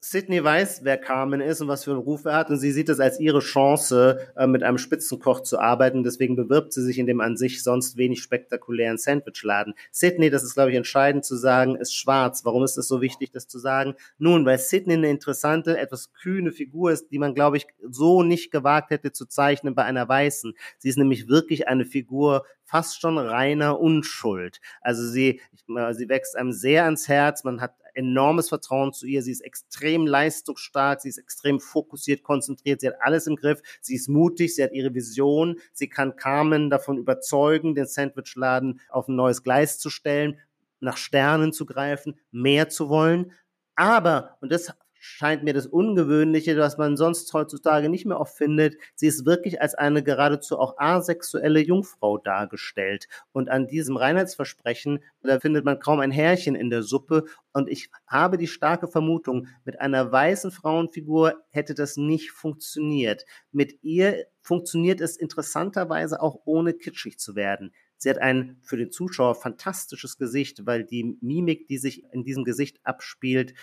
[0.00, 2.88] Sydney weiß, wer Carmen ist und was für einen Ruf er hat und sie sieht
[2.88, 6.04] es als ihre Chance, äh, mit einem Spitzenkoch zu arbeiten.
[6.04, 9.74] Deswegen bewirbt sie sich in dem an sich sonst wenig spektakulären Sandwichladen.
[9.90, 12.44] Sydney, das ist, glaube ich, entscheidend zu sagen, ist schwarz.
[12.44, 13.94] Warum ist es so wichtig, das zu sagen?
[14.18, 18.52] Nun, weil Sydney eine interessante, etwas kühne Figur ist, die man, glaube ich, so nicht
[18.52, 20.54] gewagt hätte zu zeichnen bei einer Weißen.
[20.78, 24.60] Sie ist nämlich wirklich eine Figur fast schon reiner Unschuld.
[24.80, 27.42] Also sie, sie wächst einem sehr ans Herz.
[27.42, 29.22] Man hat enormes Vertrauen zu ihr.
[29.22, 33.96] Sie ist extrem leistungsstark, sie ist extrem fokussiert, konzentriert, sie hat alles im Griff, sie
[33.96, 39.16] ist mutig, sie hat ihre Vision, sie kann Carmen davon überzeugen, den Sandwichladen auf ein
[39.16, 40.38] neues Gleis zu stellen,
[40.80, 43.32] nach Sternen zu greifen, mehr zu wollen.
[43.74, 48.76] Aber, und das scheint mir das Ungewöhnliche, was man sonst heutzutage nicht mehr oft findet.
[48.94, 53.08] Sie ist wirklich als eine geradezu auch asexuelle Jungfrau dargestellt.
[53.32, 57.24] Und an diesem Reinheitsversprechen, da findet man kaum ein Härchen in der Suppe.
[57.52, 63.24] Und ich habe die starke Vermutung, mit einer weißen Frauenfigur hätte das nicht funktioniert.
[63.52, 67.72] Mit ihr funktioniert es interessanterweise auch ohne kitschig zu werden.
[67.98, 72.44] Sie hat ein für den Zuschauer fantastisches Gesicht, weil die Mimik, die sich in diesem
[72.44, 73.54] Gesicht abspielt,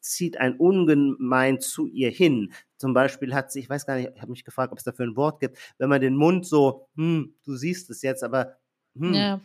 [0.00, 2.52] zieht ein ungemein zu ihr hin.
[2.76, 5.06] Zum Beispiel hat sie, ich weiß gar nicht, ich habe mich gefragt, ob es dafür
[5.06, 8.56] ein Wort gibt, wenn man den Mund so, hm, du siehst es jetzt, aber
[8.96, 9.40] hm, ja.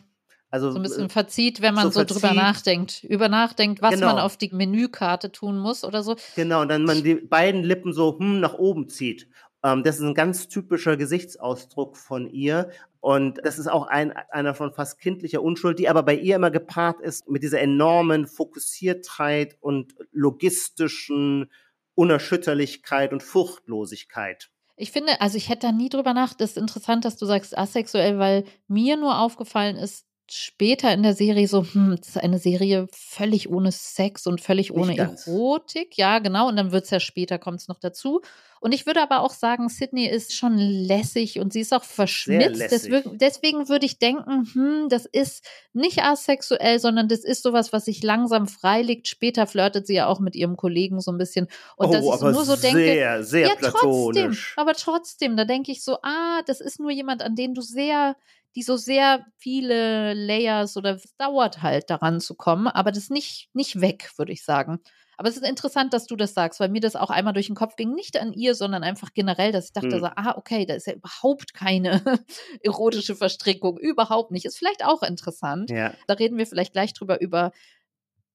[0.52, 4.08] Also, so ein bisschen verzieht, wenn man so, so drüber nachdenkt, über nachdenkt, was genau.
[4.08, 6.16] man auf die Menükarte tun muss oder so.
[6.34, 9.28] Genau, und dann man die beiden Lippen so hm, nach oben zieht.
[9.62, 12.70] Ähm, das ist ein ganz typischer Gesichtsausdruck von ihr.
[13.00, 16.50] Und das ist auch ein, einer von fast kindlicher Unschuld, die aber bei ihr immer
[16.50, 21.50] gepaart ist mit dieser enormen Fokussiertheit und logistischen
[21.94, 24.50] Unerschütterlichkeit und Furchtlosigkeit.
[24.76, 26.40] Ich finde, also ich hätte da nie drüber nachgedacht.
[26.40, 31.14] Das ist interessant, dass du sagst asexuell, weil mir nur aufgefallen ist, später in der
[31.14, 35.96] Serie so, hm, das ist eine Serie völlig ohne Sex und völlig ohne Erotik.
[35.96, 36.48] Ja, genau.
[36.48, 38.20] Und dann wird es ja später, kommt es noch dazu.
[38.62, 42.60] Und ich würde aber auch sagen, Sydney ist schon lässig und sie ist auch verschmitzt.
[42.70, 47.86] Deswegen, deswegen würde ich denken, hm, das ist nicht asexuell, sondern das ist sowas, was
[47.86, 49.08] sich langsam freilegt.
[49.08, 51.48] Später flirtet sie ja auch mit ihrem Kollegen so ein bisschen.
[51.76, 55.72] Und oh, dass ich nur so denke, sehr, sehr ja, trotzdem, aber trotzdem, da denke
[55.72, 58.14] ich so, ah, das ist nur jemand, an den du sehr
[58.56, 63.10] die so sehr viele Layers oder es dauert halt daran zu kommen, aber das ist
[63.10, 64.80] nicht, nicht weg, würde ich sagen.
[65.16, 67.54] Aber es ist interessant, dass du das sagst, weil mir das auch einmal durch den
[67.54, 70.00] Kopf ging, nicht an ihr, sondern einfach generell, dass ich dachte hm.
[70.00, 72.02] so, ah, okay, da ist ja überhaupt keine
[72.62, 74.46] erotische Verstrickung, überhaupt nicht.
[74.46, 75.70] Ist vielleicht auch interessant.
[75.70, 75.92] Ja.
[76.06, 77.52] Da reden wir vielleicht gleich drüber über,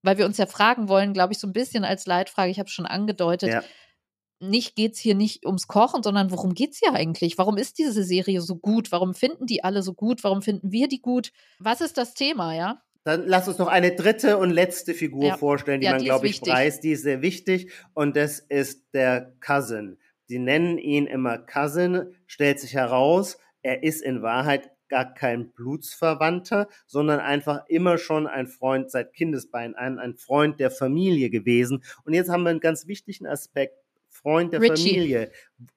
[0.04, 2.67] weil wir uns ja fragen wollen, glaube ich, so ein bisschen als Leitfrage, ich habe
[2.67, 3.63] es schon angedeutet, ja
[4.49, 7.38] nicht geht's hier nicht ums Kochen, sondern worum geht's hier eigentlich?
[7.38, 8.91] Warum ist diese Serie so gut?
[8.91, 10.23] Warum finden die alle so gut?
[10.23, 11.31] Warum finden wir die gut?
[11.60, 12.81] Was ist das Thema, ja?
[13.03, 15.38] Dann lass uns noch eine dritte und letzte Figur ja.
[15.38, 16.84] vorstellen, die ja, man, glaube ich, preist.
[16.84, 19.97] Die ist sehr wichtig und das ist der Cousin.
[20.25, 26.67] Sie nennen ihn immer Cousin, stellt sich heraus, er ist in Wahrheit gar kein Blutsverwandter,
[26.88, 31.84] sondern einfach immer schon ein Freund seit Kindesbein ein, ein Freund der Familie gewesen.
[32.05, 33.85] Und jetzt haben wir einen ganz wichtigen Aspekt
[34.15, 34.93] Freund der Richie.
[34.93, 35.32] Familie.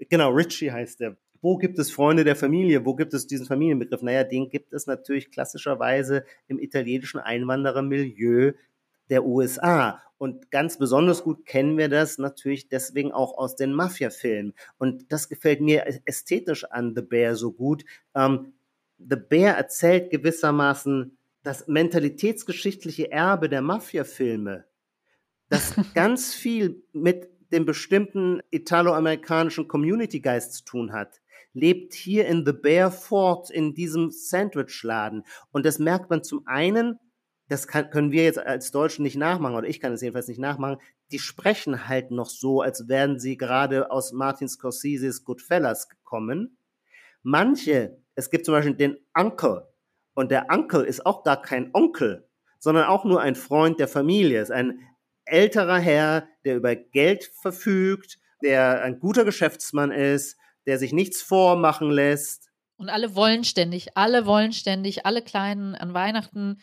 [0.09, 1.17] Genau, Richie heißt der.
[1.41, 2.85] Wo gibt es Freunde der Familie?
[2.85, 4.03] Wo gibt es diesen Familienbegriff?
[4.03, 8.55] Naja, den gibt es natürlich klassischerweise im italienischen Einwanderermilieu
[9.09, 10.03] der USA.
[10.19, 14.53] Und ganz besonders gut kennen wir das natürlich deswegen auch aus den Mafia-Filmen.
[14.79, 17.85] Und das gefällt mir ästhetisch an The Bear so gut.
[18.17, 18.53] Ähm,
[18.99, 24.65] The Bear erzählt gewissermaßen das mentalitätsgeschichtliche Erbe der Mafia-Filme,
[25.49, 31.21] das ganz viel mit dem bestimmten italoamerikanischen Community-Geist zu tun hat,
[31.53, 35.25] lebt hier in The Bear Fort in diesem Sandwichladen.
[35.51, 36.99] Und das merkt man zum einen,
[37.49, 40.41] das kann, können wir jetzt als Deutschen nicht nachmachen, oder ich kann es jedenfalls nicht
[40.41, 40.79] nachmachen,
[41.11, 46.59] die sprechen halt noch so, als wären sie gerade aus Martin Scorseses Goodfellas gekommen.
[47.23, 49.67] Manche, es gibt zum Beispiel den Uncle,
[50.15, 54.43] und der Uncle ist auch gar kein Onkel, sondern auch nur ein Freund der Familie,
[54.43, 54.81] ist ein
[55.31, 60.37] älterer Herr, der über Geld verfügt, der ein guter Geschäftsmann ist,
[60.67, 62.51] der sich nichts vormachen lässt.
[62.77, 66.59] Und alle wollen ständig, alle wollen ständig, alle Kleinen an Weihnachten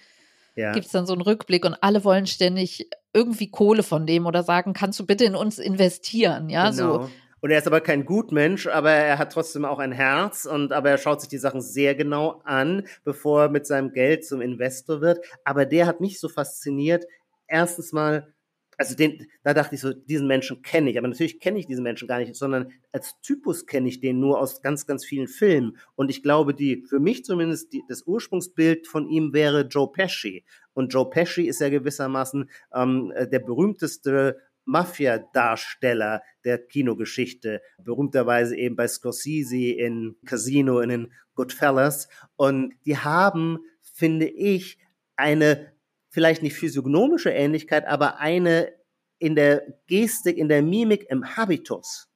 [0.56, 0.72] ja.
[0.72, 4.44] gibt es dann so einen Rückblick und alle wollen ständig irgendwie Kohle von dem oder
[4.44, 7.04] sagen, kannst du bitte in uns investieren, ja, genau.
[7.04, 7.10] so.
[7.42, 10.90] Und er ist aber kein Gutmensch, aber er hat trotzdem auch ein Herz und aber
[10.90, 15.00] er schaut sich die Sachen sehr genau an, bevor er mit seinem Geld zum Investor
[15.00, 15.20] wird.
[15.44, 17.06] Aber der hat mich so fasziniert.
[17.46, 18.34] Erstens mal,
[18.78, 21.84] also den, da dachte ich so, diesen Menschen kenne ich, aber natürlich kenne ich diesen
[21.84, 25.78] Menschen gar nicht, sondern als Typus kenne ich den nur aus ganz, ganz vielen Filmen.
[25.96, 30.46] Und ich glaube, die, für mich zumindest, die, das Ursprungsbild von ihm wäre Joe Pesci.
[30.74, 38.88] Und Joe Pesci ist ja gewissermaßen ähm, der berühmteste Mafia-Darsteller der Kinogeschichte, berühmterweise eben bei
[38.88, 42.10] Scorsese in Casino, in den Goodfellas.
[42.36, 44.80] Und die haben, finde ich,
[45.16, 45.75] eine
[46.16, 48.72] vielleicht nicht physiognomische Ähnlichkeit, aber eine
[49.20, 52.08] in der Gestik, in der Mimik, im Habitus.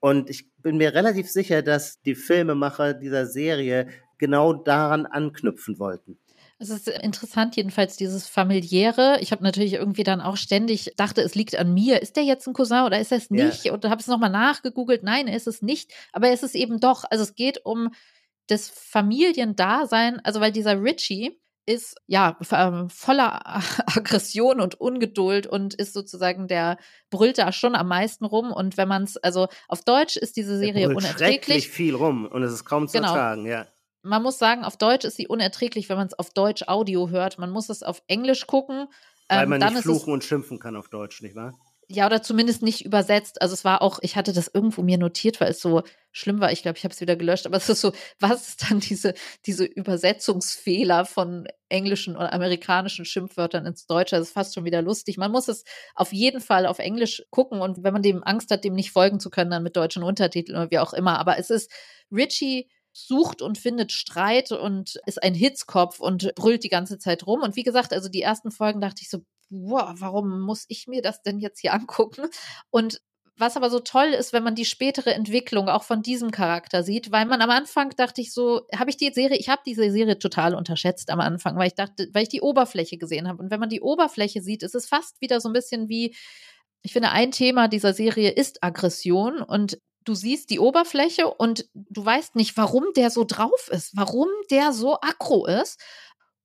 [0.00, 3.86] Und ich bin mir relativ sicher, dass die Filmemacher dieser Serie
[4.18, 6.18] genau daran anknüpfen wollten.
[6.58, 9.18] Es ist interessant, jedenfalls dieses familiäre.
[9.20, 12.02] Ich habe natürlich irgendwie dann auch ständig dachte, es liegt an mir.
[12.02, 13.64] Ist der jetzt ein Cousin oder ist er es nicht?
[13.64, 13.72] Ja.
[13.72, 15.04] Und habe es nochmal nachgegoogelt.
[15.04, 15.92] Nein, er ist es nicht.
[16.12, 17.04] Aber er ist es eben doch.
[17.08, 17.94] Also es geht um
[18.48, 20.18] das Familiendasein.
[20.24, 21.40] Also weil dieser Richie
[21.70, 23.40] ist ja ähm, voller
[23.86, 26.78] Aggression und Ungeduld und ist sozusagen der
[27.10, 28.52] brüllt da schon am meisten rum.
[28.52, 31.68] Und wenn man es, also auf Deutsch ist diese Serie unerträglich.
[31.68, 33.08] viel rum und es ist kaum zu genau.
[33.08, 33.66] ertragen, ja
[34.02, 37.38] man muss sagen, auf Deutsch ist sie unerträglich, wenn man es auf Deutsch Audio hört.
[37.38, 38.86] Man muss es auf Englisch gucken.
[39.28, 41.54] Weil ähm, man nicht fluchen und schimpfen kann auf Deutsch, nicht wahr?
[41.92, 43.42] Ja, oder zumindest nicht übersetzt.
[43.42, 46.52] Also es war auch, ich hatte das irgendwo mir notiert, weil es so schlimm war.
[46.52, 47.46] Ich glaube, ich habe es wieder gelöscht.
[47.46, 49.12] Aber es ist so, was ist dann diese,
[49.44, 54.14] diese Übersetzungsfehler von englischen oder amerikanischen Schimpfwörtern ins Deutsche?
[54.14, 55.16] Das ist fast schon wieder lustig.
[55.18, 55.64] Man muss es
[55.96, 59.18] auf jeden Fall auf Englisch gucken und wenn man dem Angst hat, dem nicht folgen
[59.18, 61.18] zu können, dann mit deutschen Untertiteln oder wie auch immer.
[61.18, 61.72] Aber es ist
[62.12, 67.42] Richie sucht und findet Streit und ist ein Hitzkopf und brüllt die ganze Zeit rum.
[67.42, 71.02] Und wie gesagt, also die ersten Folgen dachte ich so, wow, warum muss ich mir
[71.02, 72.28] das denn jetzt hier angucken?
[72.70, 73.00] Und
[73.40, 77.10] was aber so toll ist, wenn man die spätere Entwicklung auch von diesem Charakter sieht,
[77.10, 80.18] weil man am Anfang dachte ich so, habe ich die Serie, ich habe diese Serie
[80.18, 83.42] total unterschätzt am Anfang, weil ich dachte, weil ich die Oberfläche gesehen habe.
[83.42, 86.14] Und wenn man die Oberfläche sieht, ist es fast wieder so ein bisschen wie,
[86.82, 92.04] ich finde, ein Thema dieser Serie ist Aggression und du siehst die Oberfläche und du
[92.04, 95.80] weißt nicht, warum der so drauf ist, warum der so aggro ist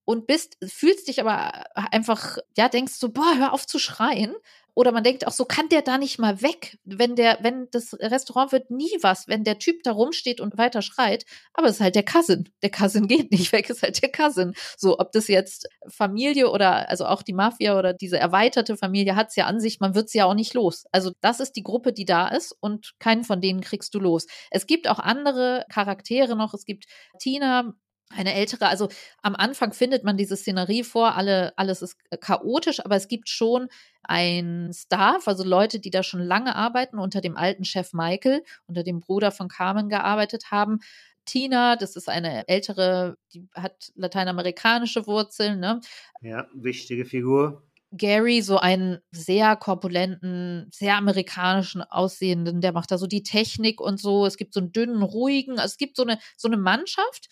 [0.06, 4.36] und bist, fühlst dich aber einfach, ja, denkst so, boah, hör auf zu schreien.
[4.78, 6.78] Oder man denkt auch so, kann der da nicht mal weg?
[6.84, 10.82] Wenn der, wenn das Restaurant wird nie was, wenn der Typ da rumsteht und weiter
[10.82, 11.26] schreit.
[11.54, 12.50] Aber es ist halt der Cousin.
[12.62, 14.54] Der Cousin geht nicht weg, ist halt der Cousin.
[14.78, 19.30] So, ob das jetzt Familie oder, also auch die Mafia oder diese erweiterte Familie hat
[19.30, 20.86] es ja an sich, man wird sie ja auch nicht los.
[20.92, 24.28] Also das ist die Gruppe, die da ist und keinen von denen kriegst du los.
[24.52, 26.54] Es gibt auch andere Charaktere noch.
[26.54, 26.84] Es gibt
[27.18, 27.74] Tina,
[28.10, 28.90] eine ältere, also
[29.22, 33.68] am Anfang findet man diese Szenerie vor, alle, alles ist chaotisch, aber es gibt schon
[34.04, 38.84] ein Staff, also Leute, die da schon lange arbeiten, unter dem alten Chef Michael, unter
[38.84, 40.80] dem Bruder von Carmen gearbeitet haben.
[41.26, 45.82] Tina, das ist eine ältere, die hat lateinamerikanische Wurzeln, ne?
[46.22, 47.64] Ja, wichtige Figur.
[47.92, 54.00] Gary, so einen sehr korpulenten, sehr amerikanischen aussehenden, der macht da so die Technik und
[54.00, 54.26] so.
[54.26, 57.30] Es gibt so einen dünnen, ruhigen, also es gibt so eine, so eine Mannschaft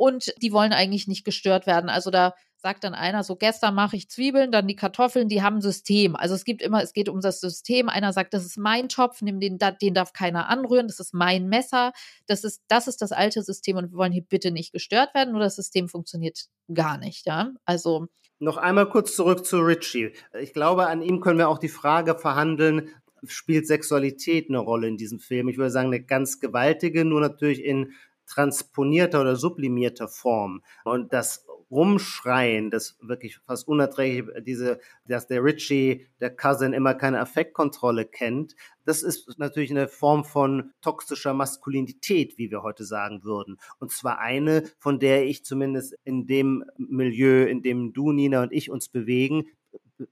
[0.00, 1.90] und die wollen eigentlich nicht gestört werden.
[1.90, 5.56] Also da sagt dann einer so, gestern mache ich Zwiebeln, dann die Kartoffeln, die haben
[5.56, 6.16] ein System.
[6.16, 7.90] Also es gibt immer, es geht um das System.
[7.90, 11.50] Einer sagt, das ist mein Topf, nimm den, den darf keiner anrühren, das ist mein
[11.50, 11.92] Messer.
[12.26, 15.32] Das ist, das ist das alte System und wir wollen hier bitte nicht gestört werden,
[15.32, 17.50] nur das System funktioniert gar nicht, ja.
[17.66, 18.06] Also.
[18.38, 20.12] Noch einmal kurz zurück zu Richie.
[20.40, 22.88] Ich glaube, an ihm können wir auch die Frage verhandeln,
[23.26, 25.48] spielt Sexualität eine Rolle in diesem Film?
[25.48, 27.92] Ich würde sagen, eine ganz gewaltige, nur natürlich in
[28.30, 30.62] transponierter oder sublimierter Form.
[30.84, 37.20] Und das Rumschreien, das wirklich fast unerträglich, diese, dass der Richie, der Cousin immer keine
[37.20, 43.58] Affektkontrolle kennt, das ist natürlich eine Form von toxischer Maskulinität, wie wir heute sagen würden.
[43.78, 48.52] Und zwar eine, von der ich zumindest in dem Milieu, in dem du, Nina und
[48.52, 49.44] ich uns bewegen,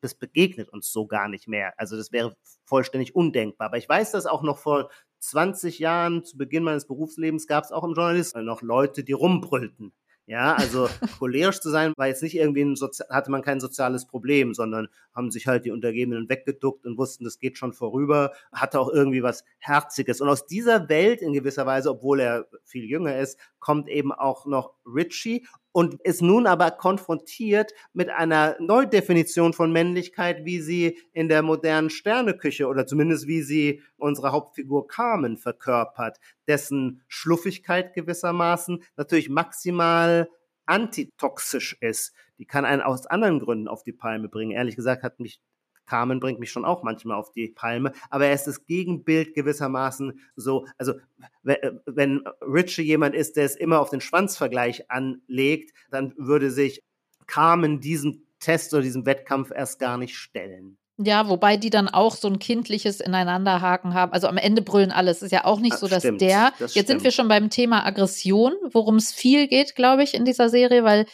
[0.01, 1.73] das begegnet uns so gar nicht mehr.
[1.77, 3.69] Also das wäre vollständig undenkbar.
[3.69, 7.73] Aber ich weiß das auch noch vor 20 Jahren, zu Beginn meines Berufslebens, gab es
[7.73, 9.93] auch im Journalismus noch Leute, die rumbrüllten.
[10.29, 14.07] Ja, also cholerisch zu sein, war jetzt nicht irgendwie ein Sozi hatte man kein soziales
[14.07, 18.79] Problem, sondern haben sich halt die Untergebenen weggeduckt und wussten, das geht schon vorüber, hatte
[18.79, 20.21] auch irgendwie was Herziges.
[20.21, 24.45] Und aus dieser Welt in gewisser Weise, obwohl er viel jünger ist, kommt eben auch
[24.45, 31.29] noch Richie und ist nun aber konfrontiert mit einer Neudefinition von Männlichkeit, wie sie in
[31.29, 39.29] der modernen Sterneküche oder zumindest wie sie unsere Hauptfigur Carmen verkörpert, dessen Schluffigkeit gewissermaßen natürlich
[39.29, 40.29] maximal
[40.67, 42.13] antitoxisch ist.
[42.39, 44.53] Die kann einen aus anderen Gründen auf die Palme bringen.
[44.53, 45.41] Ehrlich gesagt hat mich
[45.89, 50.21] Carmen bringt mich schon auch manchmal auf die Palme, aber er ist das Gegenbild gewissermaßen
[50.37, 50.95] so, also
[51.43, 56.83] wenn Richie jemand ist, der es immer auf den Schwanzvergleich anlegt, dann würde sich
[57.27, 60.79] Carmen diesem Test oder diesem Wettkampf erst gar nicht stellen.
[61.01, 64.13] Ja, wobei die dann auch so ein kindliches Ineinanderhaken haben.
[64.13, 65.23] Also am Ende brüllen alles.
[65.23, 66.53] Ist ja auch nicht so, dass stimmt, der.
[66.59, 67.05] das jetzt sind stimmt.
[67.05, 71.07] wir schon beim Thema Aggression, worum es viel geht, glaube ich, in dieser Serie, weil,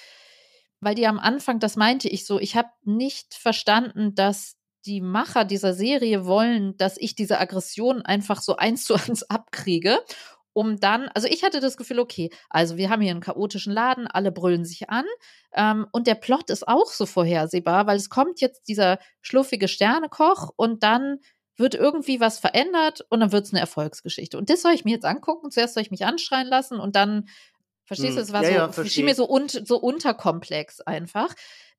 [0.80, 4.56] weil die am Anfang, das meinte ich so, ich habe nicht verstanden, dass
[4.86, 10.00] die Macher dieser Serie wollen, dass ich diese Aggression einfach so eins zu eins abkriege
[10.54, 14.06] um dann, also ich hatte das Gefühl, okay, also wir haben hier einen chaotischen Laden,
[14.06, 15.04] alle brüllen sich an
[15.52, 20.50] ähm, und der Plot ist auch so vorhersehbar, weil es kommt jetzt dieser schluffige Sternekoch
[20.56, 21.18] und dann
[21.56, 24.38] wird irgendwie was verändert und dann wird es eine Erfolgsgeschichte.
[24.38, 25.50] Und das soll ich mir jetzt angucken.
[25.50, 27.28] Zuerst soll ich mich anschreien lassen und dann,
[27.84, 31.34] verstehst Hm, du, es war ja, so, ja, schien mir so, un, so unterkomplex einfach.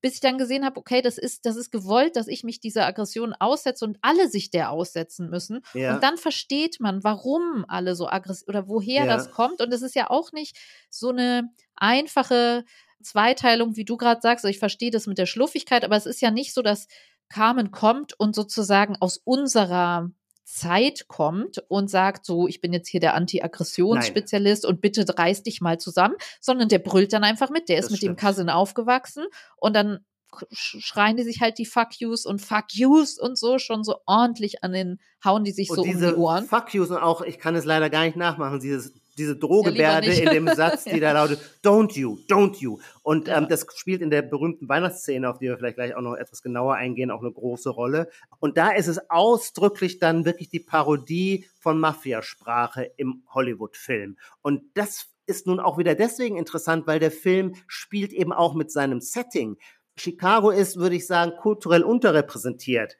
[0.05, 2.85] Bis ich dann gesehen habe, okay, das ist, das ist gewollt, dass ich mich dieser
[2.85, 5.61] Aggression aussetze und alle sich der aussetzen müssen.
[5.73, 5.95] Ja.
[5.95, 9.07] Und dann versteht man, warum alle so aggressiv oder woher Ja.
[9.07, 9.61] das kommt.
[9.61, 10.59] Und es ist ja auch nicht
[10.91, 12.65] so eine einfache
[13.01, 14.45] Zweiteilung, wie du gerade sagst.
[14.45, 16.85] Also ich verstehe das mit der Schluffigkeit, aber es ist ja nicht so, dass
[17.29, 20.11] Carmen kommt und sozusagen aus unserer
[20.45, 25.59] Zeit kommt und sagt so, ich bin jetzt hier der Anti-Aggressionsspezialist und bitte reiß dich
[25.61, 27.67] mal zusammen, sondern der brüllt dann einfach mit.
[27.67, 28.19] Der ist Das mit dem stimmt.
[28.19, 29.25] Cousin aufgewachsen
[29.57, 30.05] und dann
[30.53, 33.97] sch- schreien die sich halt die Fuck yous und Fuck yous und so schon so
[34.05, 36.45] ordentlich an den, hauen die sich Und so um die Ohren.
[36.45, 40.09] Fuck yous und auch, ich kann es leider gar nicht nachmachen, dieses, diese Ja, Drohgebärde
[40.11, 40.99] lieber in dem Satz, die Ja.
[40.99, 42.79] da lautet, don't you, don't you.
[43.03, 43.37] Und Ja.
[43.37, 46.41] ähm, das spielt in der berühmten Weihnachtsszene, auf die wir vielleicht gleich auch noch etwas
[46.41, 48.09] genauer eingehen, auch eine große Rolle.
[48.39, 54.17] Und da ist es ausdrücklich dann wirklich die Parodie von Mafiasprache im Hollywood-Film.
[54.41, 58.71] Und das ist nun auch wieder deswegen interessant, weil der Film spielt eben auch mit
[58.71, 59.57] seinem Setting.
[59.97, 62.97] Chicago ist, würde ich sagen, kulturell unterrepräsentiert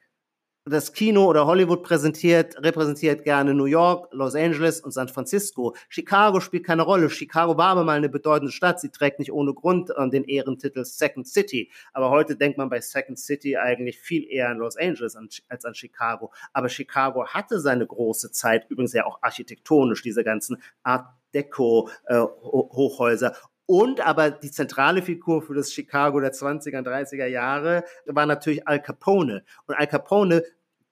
[0.68, 5.76] das Kino oder Hollywood präsentiert, repräsentiert gerne New York, Los Angeles und San Francisco.
[5.88, 7.08] Chicago spielt keine Rolle.
[7.08, 8.80] Chicago war aber mal eine bedeutende Stadt.
[8.80, 11.70] Sie trägt nicht ohne Grund äh, den Ehrentitel Second City.
[11.92, 15.64] Aber heute denkt man bei Second City eigentlich viel eher an Los Angeles an- als
[15.64, 16.32] an Chicago.
[16.52, 22.24] Aber Chicago hatte seine große Zeit, übrigens ja auch architektonisch, diese ganzen Art Deco äh.
[23.66, 28.66] Und aber die zentrale Figur für das Chicago der 20er und 30er Jahre war natürlich
[28.68, 29.44] Al Capone.
[29.66, 30.44] Und Al Capone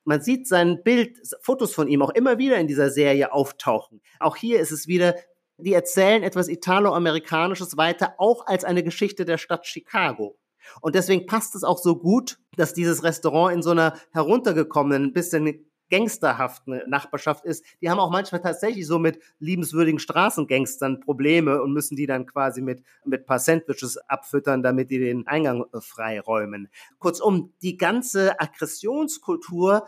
[0.05, 4.01] man sieht sein Bild, Fotos von ihm auch immer wieder in dieser Serie auftauchen.
[4.21, 5.15] Auch hier ist es wieder,
[5.57, 10.39] die erzählen etwas Italo-Amerikanisches weiter, auch als eine Geschichte der Stadt Chicago.
[10.81, 15.13] Und deswegen passt es auch so gut, dass dieses Restaurant in so einer heruntergekommenen, ein
[15.13, 17.65] bisschen gangsterhaften Nachbarschaft ist.
[17.81, 22.63] Die haben auch manchmal tatsächlich so mit liebenswürdigen Straßengangstern Probleme und müssen die dann quasi
[22.63, 26.69] mit, mit paar Sandwiches abfüttern, damit die den Eingang äh, freiräumen.
[26.99, 29.87] Kurzum, die ganze Aggressionskultur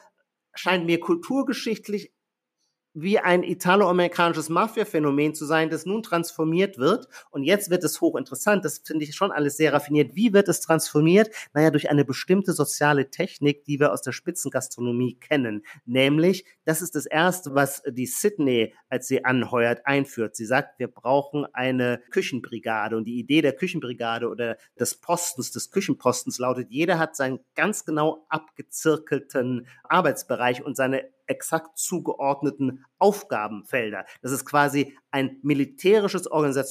[0.55, 2.13] scheint mir kulturgeschichtlich
[2.99, 7.09] wie ein italo-amerikanisches Mafia-Phänomen zu sein, das nun transformiert wird.
[7.31, 8.65] Und jetzt wird es hochinteressant.
[8.65, 10.17] Das finde ich schon alles sehr raffiniert.
[10.17, 11.29] Wie wird es transformiert?
[11.53, 15.63] Naja, durch eine bestimmte soziale Technik, die wir aus der Spitzengastronomie kennen.
[15.85, 20.35] Nämlich, das ist das Erste, was die Sydney, als sie anheuert, einführt.
[20.35, 22.97] Sie sagt, wir brauchen eine Küchenbrigade.
[22.97, 27.85] Und die Idee der Küchenbrigade oder des Postens, des Küchenpostens lautet, jeder hat seinen ganz
[27.85, 34.05] genau abgezirkelten Arbeitsbereich und seine exakt zugeordneten Aufgabenfelder.
[34.23, 36.29] Das ist quasi ein militärisches,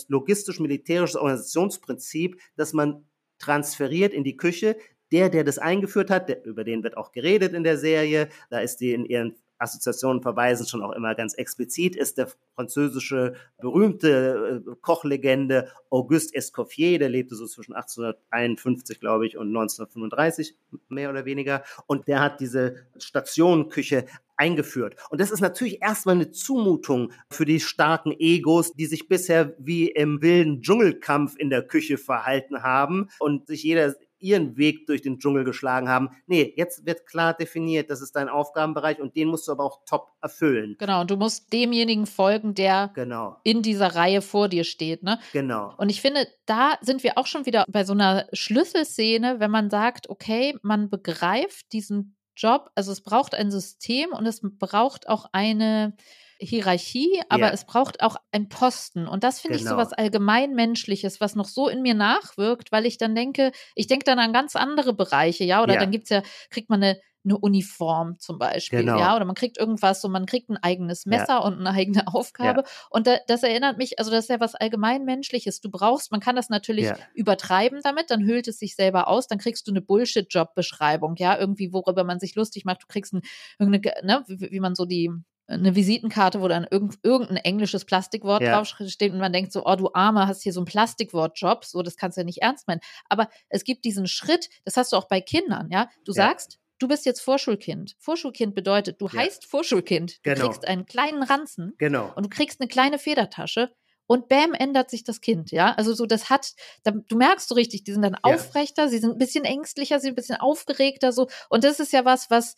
[0.07, 3.05] logistisch-militärisches Organisationsprinzip, das man
[3.39, 4.77] transferiert in die Küche.
[5.11, 8.59] Der, der das eingeführt hat, der, über den wird auch geredet in der Serie, da
[8.59, 14.63] ist die in ihren Assoziationen verweisen schon auch immer ganz explizit, ist der französische berühmte
[14.65, 20.57] äh, Kochlegende Auguste Escoffier, der lebte so zwischen 1851, glaube ich, und 1935,
[20.89, 21.63] mehr oder weniger.
[21.87, 24.05] Und der hat diese Stationenküche
[24.37, 24.95] eingeführt.
[25.09, 29.87] Und das ist natürlich erstmal eine Zumutung für die starken Egos, die sich bisher wie
[29.89, 35.19] im wilden Dschungelkampf in der Küche verhalten haben und sich jeder ihren Weg durch den
[35.19, 36.09] Dschungel geschlagen haben.
[36.27, 39.83] Nee, jetzt wird klar definiert, das ist dein Aufgabenbereich und den musst du aber auch
[39.85, 40.75] top erfüllen.
[40.79, 45.19] Genau, und du musst demjenigen folgen, der Genau, in dieser Reihe vor dir steht, ne?
[45.33, 45.73] genau.
[45.77, 49.69] Und ich finde, da sind wir auch schon wieder bei so einer Schlüsselszene, wenn man
[49.69, 55.25] sagt, okay, man begreift diesen Job, also es braucht ein System und es braucht auch
[55.31, 55.95] eine
[56.39, 57.53] Hierarchie, aber Ja.
[57.53, 59.07] es braucht auch ein Posten.
[59.07, 59.77] Und das finde ich so Genau.
[59.77, 64.19] was Allgemeinmenschliches, was noch so in mir nachwirkt, weil ich dann denke, ich denke dann
[64.19, 65.79] an ganz andere Bereiche, ja, oder Ja.
[65.79, 68.95] dann gibt's ja, kriegt man eine eine Uniform zum Beispiel, Genau.
[68.95, 71.43] ja, oder man kriegt irgendwas, so man kriegt ein eigenes Messer Ja.
[71.43, 72.63] und eine eigene Aufgabe.
[72.91, 75.59] Und da, das erinnert mich, also das ist ja was allgemein menschliches.
[75.59, 76.99] Du brauchst, man kann das natürlich Ja.
[77.15, 81.73] übertreiben damit, dann hüllt es sich selber aus, dann kriegst du eine Bullshit-Job-Beschreibung, ja, irgendwie,
[81.73, 82.83] worüber man sich lustig macht.
[82.83, 83.21] Du kriegst ein,
[83.57, 85.09] irgendeine, ne, wie, wie man so die
[85.47, 88.55] eine Visitenkarte, wo dann irgend, irgendein englisches Plastikwort Ja.
[88.55, 91.97] draufsteht und man denkt so, oh du Arme, hast hier so einen Plastikwort-Job, so das
[91.97, 92.81] kannst du ja nicht ernst meinen.
[93.09, 95.89] Aber es gibt diesen Schritt, das hast du auch bei Kindern, ja.
[96.03, 96.23] Du Ja.
[96.27, 97.95] sagst, du bist jetzt Vorschulkind.
[97.99, 99.19] Vorschulkind bedeutet, du Ja.
[99.19, 100.17] heißt Vorschulkind.
[100.25, 100.45] Du Genau.
[100.47, 102.11] kriegst einen kleinen Ranzen Genau.
[102.15, 103.71] und du kriegst eine kleine Federtasche
[104.07, 105.73] und bam, ändert sich das Kind, ja.
[105.75, 109.11] Also so, das hat, da, du merkst so richtig, die sind dann aufrechter, sie sind
[109.13, 111.27] ein bisschen ängstlicher, sie sind ein bisschen aufgeregter, so.
[111.49, 112.55] Und das ist ja was, was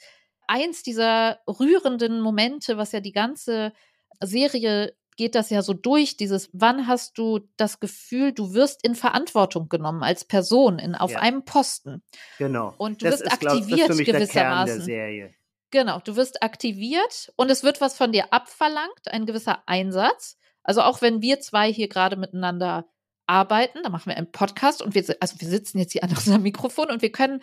[0.47, 3.73] eins dieser rührenden Momente, was ja die ganze
[4.21, 8.93] Serie geht das ja so durch, dieses, wann hast du das Gefühl, du wirst in
[8.93, 11.19] Verantwortung genommen als Person in, auf Ja.
[11.19, 12.03] einem Posten.
[12.37, 12.73] Genau.
[12.77, 15.31] Und du das wirst ist, glaub aktiviert der gewissermaßen.
[15.71, 20.37] Genau, du wirst aktiviert und es wird was von dir abverlangt, ein gewisser Einsatz.
[20.63, 22.87] Also auch wenn wir zwei hier gerade miteinander
[23.25, 26.43] arbeiten, da machen wir einen Podcast und wir, also wir sitzen jetzt hier an unserem
[26.43, 27.41] Mikrofon und wir können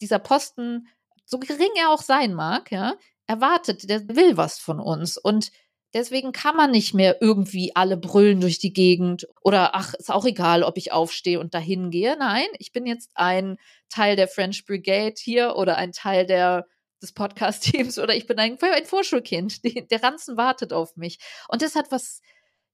[0.00, 0.86] dieser Posten,
[1.26, 2.94] so gering er auch sein mag, ja,
[3.26, 5.50] erwartet, der will was von uns und
[5.92, 10.24] deswegen kann man nicht mehr irgendwie alle brüllen durch die Gegend oder ach, ist auch
[10.24, 12.16] egal, ob ich aufstehe und dahin gehe.
[12.18, 13.58] Nein, ich bin jetzt ein
[13.88, 16.66] Teil der French Brigade hier oder ein Teil der
[17.02, 19.64] des Podcast-Teams oder ich bin ein, ein Vorschulkind.
[19.64, 21.18] Die, der Ranzen wartet auf mich.
[21.48, 22.20] Und das hat was,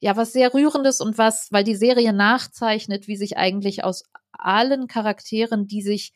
[0.01, 4.87] ja, was sehr Rührendes und was, weil die Serie nachzeichnet, wie sich eigentlich aus allen
[4.87, 6.13] Charakteren, die sich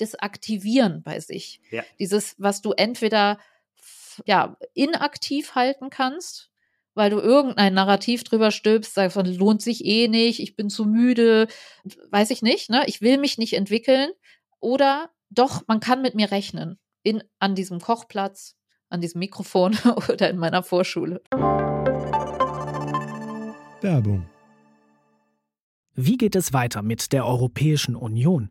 [0.00, 1.60] desaktivieren bei sich.
[1.70, 1.82] Ja.
[1.98, 3.38] Dieses, was du entweder
[4.24, 6.50] ja, inaktiv halten kannst,
[6.94, 10.86] weil du irgendein Narrativ drüber stülpst, sagst von lohnt sich eh nicht, ich bin zu
[10.86, 11.48] müde,
[12.10, 12.84] weiß ich nicht, ne?
[12.86, 14.10] Ich will mich nicht entwickeln.
[14.60, 16.78] Oder doch, man kann mit mir rechnen.
[17.02, 18.56] In, an diesem Kochplatz,
[18.88, 19.76] an diesem Mikrofon
[20.08, 21.22] oder in meiner Vorschule.
[23.82, 24.26] Werbung.
[25.94, 28.50] Wie geht es weiter mit der Europäischen Union?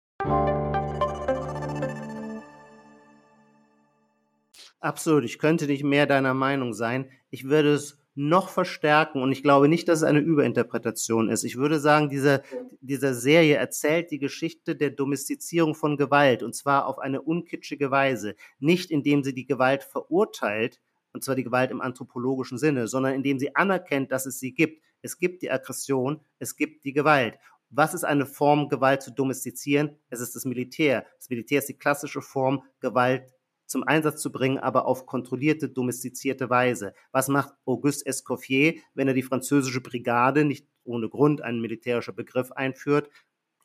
[4.81, 7.07] Absolut, ich könnte nicht mehr deiner Meinung sein.
[7.29, 11.43] Ich würde es noch verstärken und ich glaube nicht, dass es eine Überinterpretation ist.
[11.43, 12.41] Ich würde sagen, diese,
[12.81, 18.35] diese Serie erzählt die Geschichte der Domestizierung von Gewalt und zwar auf eine unkitschige Weise.
[18.59, 20.81] Nicht indem sie die Gewalt verurteilt,
[21.13, 24.81] und zwar die Gewalt im anthropologischen Sinne, sondern indem sie anerkennt, dass es sie gibt.
[25.03, 27.37] Es gibt die Aggression, es gibt die Gewalt.
[27.69, 29.97] Was ist eine Form, Gewalt zu domestizieren?
[30.09, 31.05] Es ist das Militär.
[31.17, 33.31] Das Militär ist die klassische Form, Gewalt
[33.71, 36.93] zum Einsatz zu bringen, aber auf kontrollierte, domestizierte Weise.
[37.11, 42.51] Was macht Auguste Escoffier, wenn er die französische Brigade, nicht ohne Grund ein militärischer Begriff
[42.51, 43.09] einführt?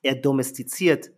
[0.02, 1.11] Er domestiziert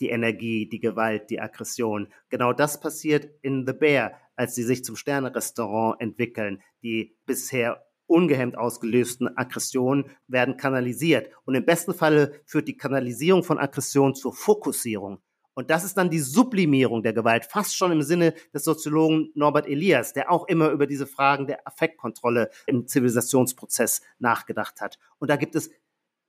[0.00, 2.08] die Energie, die Gewalt, die Aggression.
[2.28, 6.62] Genau das passiert in The Bear, als sie sich zum Sternerestaurant entwickeln.
[6.82, 11.30] Die bisher ungehemmt ausgelösten Aggressionen werden kanalisiert.
[11.44, 15.20] Und im besten Falle führt die Kanalisierung von Aggression zur Fokussierung.
[15.56, 19.66] Und das ist dann die Sublimierung der Gewalt, fast schon im Sinne des Soziologen Norbert
[19.66, 24.98] Elias, der auch immer über diese Fragen der Affektkontrolle im Zivilisationsprozess nachgedacht hat.
[25.18, 25.70] Und da gibt es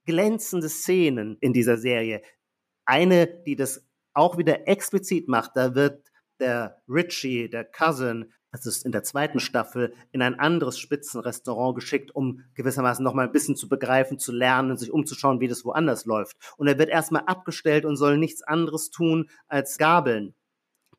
[0.06, 2.22] glänzende Szenen in dieser Serie.
[2.86, 6.10] Eine, die das auch wieder explizit macht, da wird
[6.40, 12.16] der Richie, der Cousin, das ist in der zweiten Staffel, in ein anderes Spitzenrestaurant geschickt,
[12.16, 16.38] um gewissermaßen nochmal ein bisschen zu begreifen, zu lernen, sich umzuschauen, wie das woanders läuft.
[16.58, 20.34] Und er wird erstmal abgestellt und soll nichts anderes tun, als Gabeln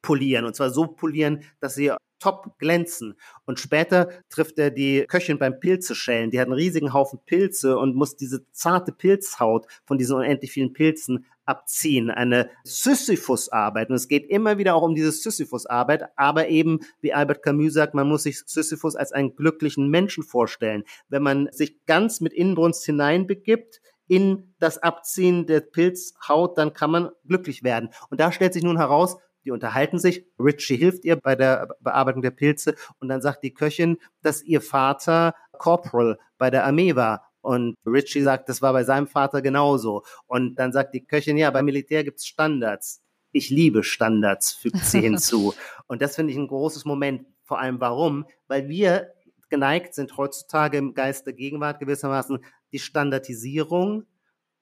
[0.03, 0.45] polieren.
[0.45, 3.15] Und zwar so polieren, dass sie top glänzen.
[3.47, 6.31] Und später trifft er die Köchin beim Pilzeschälen.
[6.31, 10.73] Die hat einen riesigen Haufen Pilze und muss diese zarte Pilzhaut von diesen unendlich vielen
[10.73, 12.11] Pilzen abziehen.
[12.11, 13.89] Eine Sisyphus-Arbeit.
[13.89, 17.95] Und es geht immer wieder auch um diese Sisyphus-Arbeit, aber eben, wie Albert Camus sagt,
[17.95, 20.85] man muss sich Sisyphus als einen glücklichen Menschen vorstellen.
[21.09, 27.11] Wenn man sich ganz mit Inbrunst hineinbegibt, in das Abziehen der Pilzhaut, dann kann man
[27.27, 27.91] glücklich werden.
[28.11, 32.21] Und da stellt sich nun heraus, die unterhalten sich, Richie hilft ihr bei der Bearbeitung
[32.21, 37.33] der Pilze und dann sagt die Köchin, dass ihr Vater Corporal bei der Armee war.
[37.41, 40.03] Und Richie sagt, das war bei seinem Vater genauso.
[40.27, 43.01] Und dann sagt die Köchin, ja, beim Militär gibt's Standards.
[43.33, 45.55] Ich liebe Standards, fügt sie hinzu.
[45.87, 47.25] Und das finde ich ein großes Moment.
[47.45, 48.27] Vor allem warum?
[48.49, 49.15] Weil wir
[49.49, 54.05] geneigt sind heutzutage im Geist der Gegenwart gewissermaßen die Standardisierung,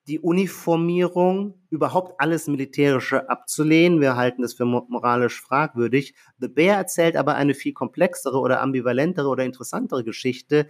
[0.06, 4.00] die Uniformierung, überhaupt alles Militärische abzulehnen.
[4.00, 6.14] Wir halten das für moralisch fragwürdig.
[6.38, 10.68] The Bear erzählt aber eine viel komplexere oder ambivalentere oder interessantere Geschichte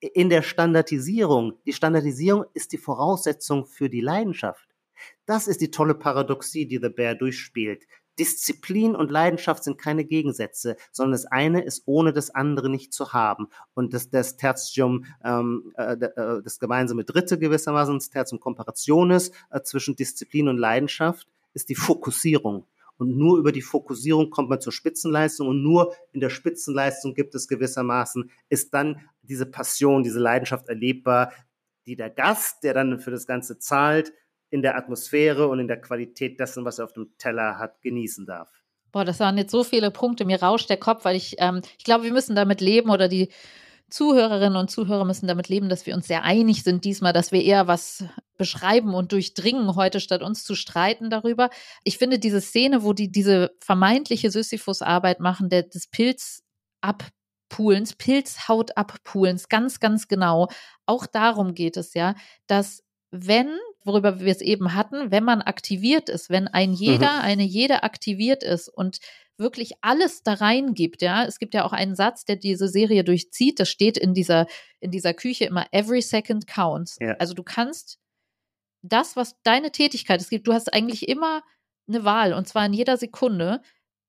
[0.00, 1.54] in der Standardisierung.
[1.64, 4.68] Die Standardisierung ist die Voraussetzung für die Leidenschaft.
[5.24, 7.86] Das ist die tolle Paradoxie, die The Bear durchspielt.
[8.18, 13.12] Disziplin und Leidenschaft sind keine Gegensätze, sondern das eine ist ohne das andere nicht zu
[13.12, 13.48] haben.
[13.74, 19.60] Und das, das Tertium, ähm, äh, äh, das gemeinsame Dritte gewissermaßen, das Tertium Comparationis äh,
[19.62, 22.66] zwischen Disziplin und Leidenschaft, ist die Fokussierung.
[22.98, 27.34] Und nur über die Fokussierung kommt man zur Spitzenleistung und nur in der Spitzenleistung gibt
[27.34, 31.32] es gewissermaßen, ist dann diese Passion, diese Leidenschaft erlebbar,
[31.86, 34.12] die der Gast, der dann für das Ganze zahlt,
[34.50, 38.26] in der Atmosphäre und in der Qualität dessen, was er auf dem Teller hat, genießen
[38.26, 38.50] darf.
[38.92, 40.24] Boah, das waren jetzt so viele Punkte.
[40.24, 43.30] Mir rauscht der Kopf, weil ich, ähm, ich glaube, wir müssen damit leben oder die
[43.90, 47.42] Zuhörerinnen und Zuhörer müssen damit leben, dass wir uns sehr einig sind diesmal, dass wir
[47.42, 48.04] eher was
[48.36, 51.50] beschreiben und durchdringen heute, statt uns zu streiten darüber.
[51.84, 56.42] Ich finde diese Szene, wo die diese vermeintliche Sisyphus-Arbeit machen, der, des Pilz
[56.80, 60.48] abpulens, Pilzhaut abpulens, ganz, ganz genau.
[60.84, 62.14] Auch darum geht es ja,
[62.48, 62.82] dass
[63.12, 63.56] wenn
[63.86, 67.22] worüber wir es eben hatten, wenn man aktiviert ist, wenn ein jeder, mhm.
[67.22, 68.98] eine jede aktiviert ist und
[69.38, 71.24] wirklich alles da reingibt, ja.
[71.24, 74.46] Es gibt ja auch einen Satz, der diese Serie durchzieht, das steht in dieser,
[74.80, 76.96] in dieser Küche immer, every second counts.
[77.00, 77.12] Ja.
[77.18, 77.98] Also du kannst
[78.82, 81.42] das, was deine Tätigkeit es gibt, du hast eigentlich immer
[81.88, 83.60] eine Wahl und zwar in jeder Sekunde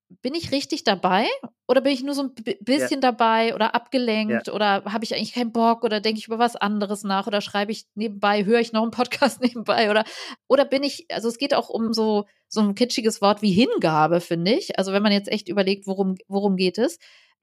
[0.10, 1.28] bin ich richtig dabei
[1.68, 3.12] oder bin ich nur so ein bisschen ja.
[3.12, 4.54] dabei oder abgelenkt ja.
[4.54, 7.72] oder habe ich eigentlich keinen Bock oder denke ich über was anderes nach oder schreibe
[7.72, 10.06] ich nebenbei, höre ich noch einen Podcast nebenbei oder
[10.48, 14.22] oder bin ich, also es geht auch um so so ein kitschiges Wort wie Hingabe,
[14.22, 14.78] finde ich.
[14.80, 17.00] Also wenn man jetzt echt überlegt, worum worum geht es,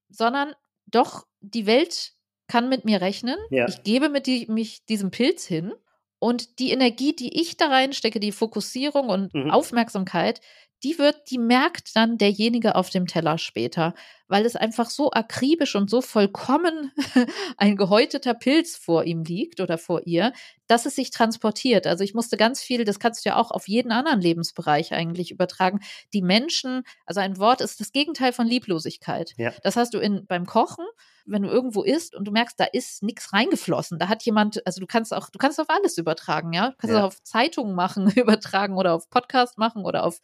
[0.08, 0.54] sondern
[0.86, 2.12] doch die Welt
[2.46, 3.36] kann mit mir rechnen.
[3.50, 3.66] Ja.
[3.68, 5.72] Ich gebe mit die, mich diesem Pilz hin
[6.18, 9.50] und die Energie, die ich da reinstecke, die Fokussierung und mhm.
[9.50, 10.40] Aufmerksamkeit,
[10.84, 13.94] die wird, die merkt dann derjenige auf dem Teller später,
[14.28, 16.92] weil es einfach so akribisch und so vollkommen
[17.56, 20.32] ein gehäuteter Pilz vor ihm liegt oder vor ihr,
[20.66, 21.86] dass es sich transportiert.
[21.86, 25.30] Also ich musste ganz viel, das kannst du ja auch auf jeden anderen Lebensbereich eigentlich
[25.30, 25.80] übertragen.
[26.12, 29.32] Die Menschen, also ein Wort ist das Gegenteil von Lieblosigkeit.
[29.38, 29.52] Ja.
[29.62, 30.84] Das hast du in, beim Kochen,
[31.26, 33.98] wenn du irgendwo isst und du merkst, da ist nichts reingeflossen.
[33.98, 36.70] Da hat jemand, also du kannst auch, du kannst auf alles übertragen, ja.
[36.70, 37.06] Du kannst ja.
[37.06, 40.20] auf Zeitungen machen, übertragen oder auf Podcast machen oder auf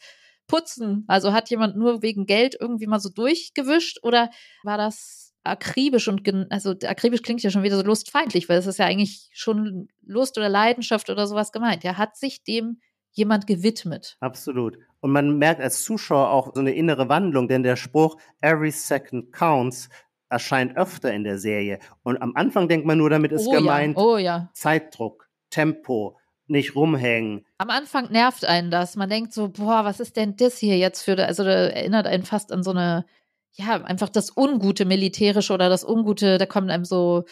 [0.51, 1.05] Putzen?
[1.07, 4.31] Also hat jemand nur wegen Geld irgendwie mal so durchgewischt oder
[4.65, 8.79] war das akribisch und also akribisch klingt ja schon wieder so lustfeindlich, weil es ist
[8.79, 11.85] ja eigentlich schon Lust oder Leidenschaft oder sowas gemeint.
[11.85, 12.81] Ja, hat sich dem
[13.13, 14.17] jemand gewidmet.
[14.21, 14.77] Absolut.
[15.01, 19.33] Und man merkt als Zuschauer auch so eine innere Wandlung, denn der Spruch Every second
[19.33, 19.89] counts
[20.29, 21.79] erscheint öfter in der Serie.
[22.03, 24.03] Und am Anfang denkt man nur, damit ist oh, gemeint ja.
[24.03, 24.51] Oh, ja.
[24.53, 26.19] Zeitdruck, Tempo,
[26.51, 27.47] nicht rumhängen.
[27.59, 28.97] Am Anfang nervt einen das.
[28.97, 32.25] Man denkt so, boah, was ist denn das hier jetzt für, also da erinnert einen
[32.25, 33.07] fast an so eine,
[33.53, 37.25] ja, einfach das ungute Militärische oder das ungute, da kommt einem so,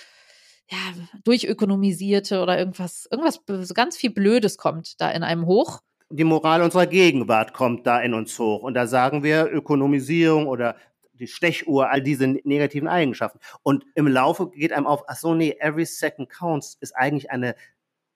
[0.71, 0.79] ja,
[1.25, 5.81] durchökonomisierte oder irgendwas, irgendwas, so ganz viel Blödes kommt da in einem hoch.
[6.11, 8.62] Die Moral unserer Gegenwart kommt da in uns hoch.
[8.62, 10.77] Und da sagen wir Ökonomisierung oder
[11.12, 13.41] die Stechuhr, all diese negativen Eigenschaften.
[13.62, 17.57] Und im Laufe geht einem auf, ach so, nee, every second counts ist eigentlich eine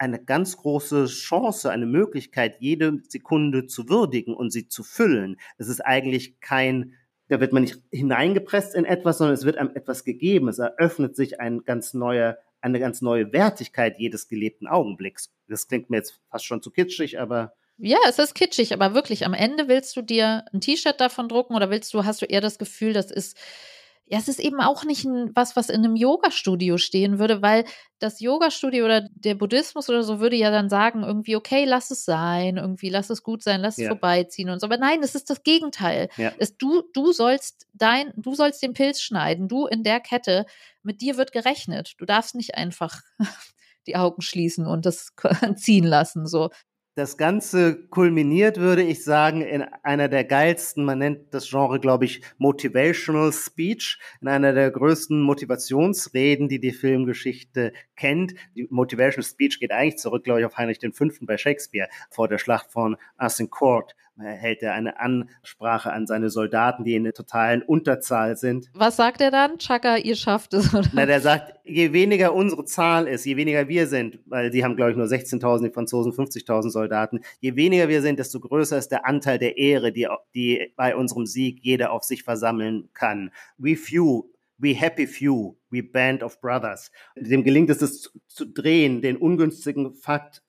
[0.03, 5.37] eine ganz große Chance, eine Möglichkeit, jede Sekunde zu würdigen und sie zu füllen.
[5.59, 6.95] Es ist eigentlich kein,
[7.29, 10.49] da wird man nicht hineingepresst in etwas, sondern es wird einem etwas gegeben.
[10.49, 15.31] Es eröffnet sich ein ganz neuer, eine ganz neue Wertigkeit jedes gelebten Augenblicks.
[15.47, 19.25] Das klingt mir jetzt fast schon zu kitschig, aber ja, es ist kitschig, aber wirklich,
[19.25, 22.41] am Ende willst du dir ein T-Shirt davon drucken oder willst du, hast du eher
[22.41, 23.37] das Gefühl, das ist
[24.07, 27.65] ja, es ist eben auch nicht ein, was, was in einem Yoga-Studio stehen würde, weil
[27.99, 32.05] das Yoga-Studio oder der Buddhismus oder so würde ja dann sagen, irgendwie, okay, lass es
[32.05, 33.85] sein, irgendwie, lass es gut sein, lass ja.
[33.85, 34.67] es vorbeiziehen und so.
[34.67, 36.09] Aber nein, es ist das Gegenteil.
[36.17, 36.33] Ja.
[36.39, 40.47] Es, du, du sollst dein, du sollst den Pilz schneiden, du in der Kette,
[40.83, 41.95] mit dir wird gerechnet.
[41.99, 43.01] Du darfst nicht einfach
[43.87, 45.13] die Augen schließen und das
[45.57, 46.51] ziehen lassen, so
[46.95, 52.05] das Ganze kulminiert, würde ich sagen, in einer der geilsten, man nennt das Genre, glaube
[52.05, 58.35] ich, Motivational Speech, in einer der größten Motivationsreden, die die Filmgeschichte kennt.
[58.55, 61.07] Die Motivational Speech geht eigentlich zurück, glaube ich, auf Heinrich V.
[61.23, 66.95] bei Shakespeare vor der Schlacht von Agincourt, hält er eine Ansprache an seine Soldaten, die
[66.95, 68.71] in der totalen Unterzahl sind.
[68.75, 69.59] Was sagt er dann?
[69.59, 70.89] Chaka, ihr schafft es, oder?
[70.93, 74.77] Na, der sagt, je weniger unsere Zahl ist, je weniger wir sind, weil sie haben,
[74.77, 78.89] glaube ich, nur 16.000, die Franzosen 50.000 Soldaten, je weniger wir sind, desto größer ist
[78.89, 83.31] der Anteil der Ehre, die, die bei unserem Sieg jeder auf sich versammeln kann.
[83.59, 86.93] We few We Happy Few, We Band of Brothers.
[87.17, 90.45] Dem gelingt es, zu, zu drehen, den ungünstigen Fakt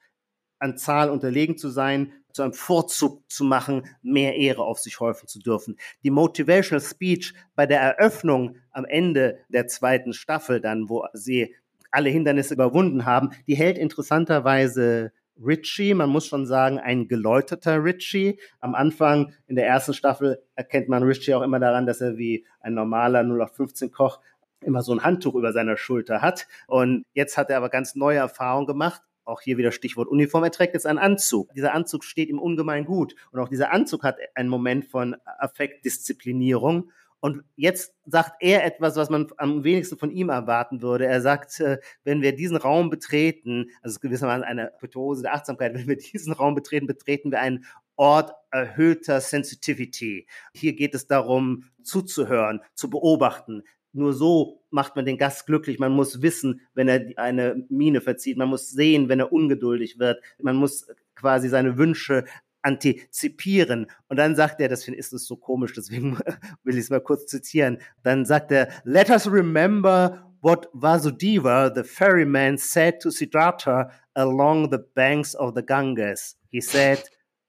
[0.64, 5.28] an Zahl unterlegen zu sein, zu einem Vorzug zu machen, mehr Ehre auf sich häufen
[5.28, 5.78] zu dürfen.
[6.04, 11.54] Die Motivational Speech bei der Eröffnung am Ende der zweiten Staffel dann, wo sie
[11.92, 15.12] alle Hindernisse überwunden haben, die hält interessanterweise
[15.44, 18.40] Richie, man muss schon sagen, ein geläuterter Richie.
[18.60, 22.46] Am Anfang in der ersten Staffel erkennt man Richie auch immer daran, dass er wie
[22.62, 24.20] ein normaler 0815 Koch
[24.62, 26.48] immer so ein Handtuch über seiner Schulter hat.
[26.68, 29.02] Und jetzt hat er aber ganz neue Erfahrungen gemacht.
[29.26, 30.44] Auch hier wieder Stichwort Uniform.
[30.44, 31.54] Er trägt jetzt einen Anzug.
[31.54, 33.16] Dieser Anzug steht ihm ungemein gut.
[33.32, 36.92] Und auch dieser Anzug hat einen Moment von Affektdisziplinierung.
[37.24, 41.06] Und jetzt sagt er etwas, was man am wenigsten von ihm erwarten würde.
[41.06, 45.88] Er sagt, äh, wenn wir diesen Raum betreten, also gewissermaßen eine Petose der Achtsamkeit, wenn
[45.88, 47.64] wir diesen Raum betreten, betreten wir einen
[47.96, 50.28] Ort erhöhter Sensitivity.
[50.54, 53.64] Hier geht es darum, zuzuhören, zu beobachten.
[53.94, 55.80] Nur so macht man den Gast glücklich.
[55.80, 58.38] Man muss wissen, wenn er eine Miene verzieht.
[58.38, 60.22] Man muss sehen, wenn er ungeduldig wird.
[60.42, 62.26] Man muss quasi seine Wünsche
[62.64, 63.88] antizipieren.
[64.08, 66.18] Und dann sagt er, das ist es so komisch, deswegen
[66.64, 67.78] will ich es mal kurz zitieren.
[68.02, 74.80] Dann sagt er, let us remember what Vasudeva, the ferryman, said to Siddhartha along the
[74.96, 76.38] banks of the Ganges.
[76.50, 77.04] He said,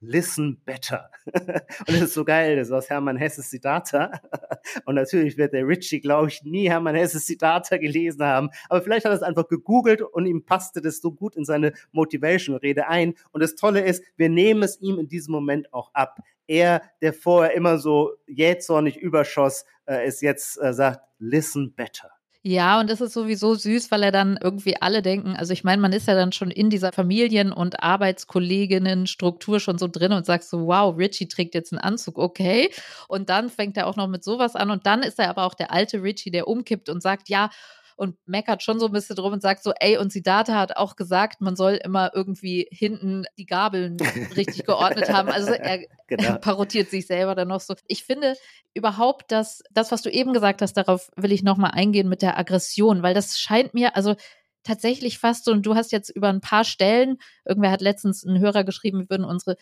[0.06, 1.10] listen better.
[1.26, 4.12] und das ist so geil, das ist aus Hermann Hesses Siddhartha.
[4.84, 8.50] und natürlich wird der Richie, glaube ich, nie Hermann Hesses Siddhartha gelesen haben.
[8.68, 11.72] Aber vielleicht hat er es einfach gegoogelt und ihm passte das so gut in seine
[11.92, 13.14] Motivation-Rede ein.
[13.32, 16.18] Und das Tolle ist, wir nehmen es ihm in diesem Moment auch ab.
[16.46, 22.10] Er, der vorher immer so jähzornig überschoss, äh, ist jetzt äh, sagt, listen better.
[22.46, 25.80] Ja, und das ist sowieso süß, weil er dann irgendwie alle denken, also ich meine,
[25.80, 30.44] man ist ja dann schon in dieser Familien- und Arbeitskolleginnen-Struktur schon so drin und sagt
[30.44, 32.68] so, wow, Richie trägt jetzt einen Anzug, okay.
[33.08, 35.54] Und dann fängt er auch noch mit sowas an und dann ist er aber auch
[35.54, 37.48] der alte Richie, der umkippt und sagt, ja,
[37.96, 40.96] und meckert schon so ein bisschen drum und sagt so, ey, und Siddhartha hat auch
[40.96, 43.96] gesagt, man soll immer irgendwie hinten die Gabeln
[44.36, 45.28] richtig geordnet haben.
[45.28, 46.24] Also er, genau.
[46.24, 47.74] er parodiert sich selber dann noch so.
[47.86, 48.34] Ich finde
[48.74, 52.38] überhaupt, dass das, was du eben gesagt hast, darauf will ich nochmal eingehen mit der
[52.38, 54.16] Aggression, weil das scheint mir, also
[54.64, 58.40] tatsächlich fast so, und du hast jetzt über ein paar Stellen, irgendwer hat letztens einen
[58.40, 59.56] Hörer geschrieben, wir würden unsere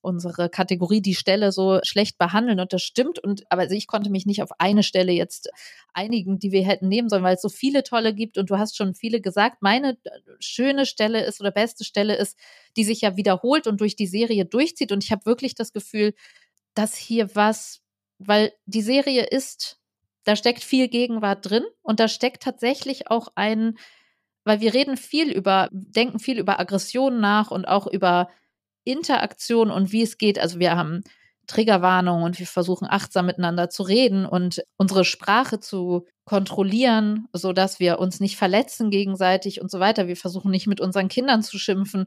[0.00, 3.18] unsere Kategorie die Stelle so schlecht behandeln und das stimmt.
[3.18, 5.50] Und aber also ich konnte mich nicht auf eine Stelle jetzt
[5.92, 8.38] einigen, die wir hätten nehmen sollen, weil es so viele tolle gibt.
[8.38, 9.62] Und du hast schon viele gesagt.
[9.62, 12.38] Meine äh, schöne Stelle ist oder beste Stelle ist,
[12.76, 14.92] die sich ja wiederholt und durch die Serie durchzieht.
[14.92, 16.14] Und ich habe wirklich das Gefühl,
[16.74, 17.80] dass hier was,
[18.18, 19.78] weil die Serie ist,
[20.24, 21.64] da steckt viel Gegenwart drin.
[21.82, 23.76] Und da steckt tatsächlich auch ein
[24.46, 28.30] weil wir reden viel über, denken viel über Aggressionen nach und auch über
[28.86, 30.38] Interaktion und wie es geht.
[30.38, 31.02] Also wir haben
[31.46, 37.78] Triggerwarnung und wir versuchen achtsam miteinander zu reden und unsere Sprache zu kontrollieren, so dass
[37.78, 40.08] wir uns nicht verletzen gegenseitig und so weiter.
[40.08, 42.06] Wir versuchen nicht mit unseren Kindern zu schimpfen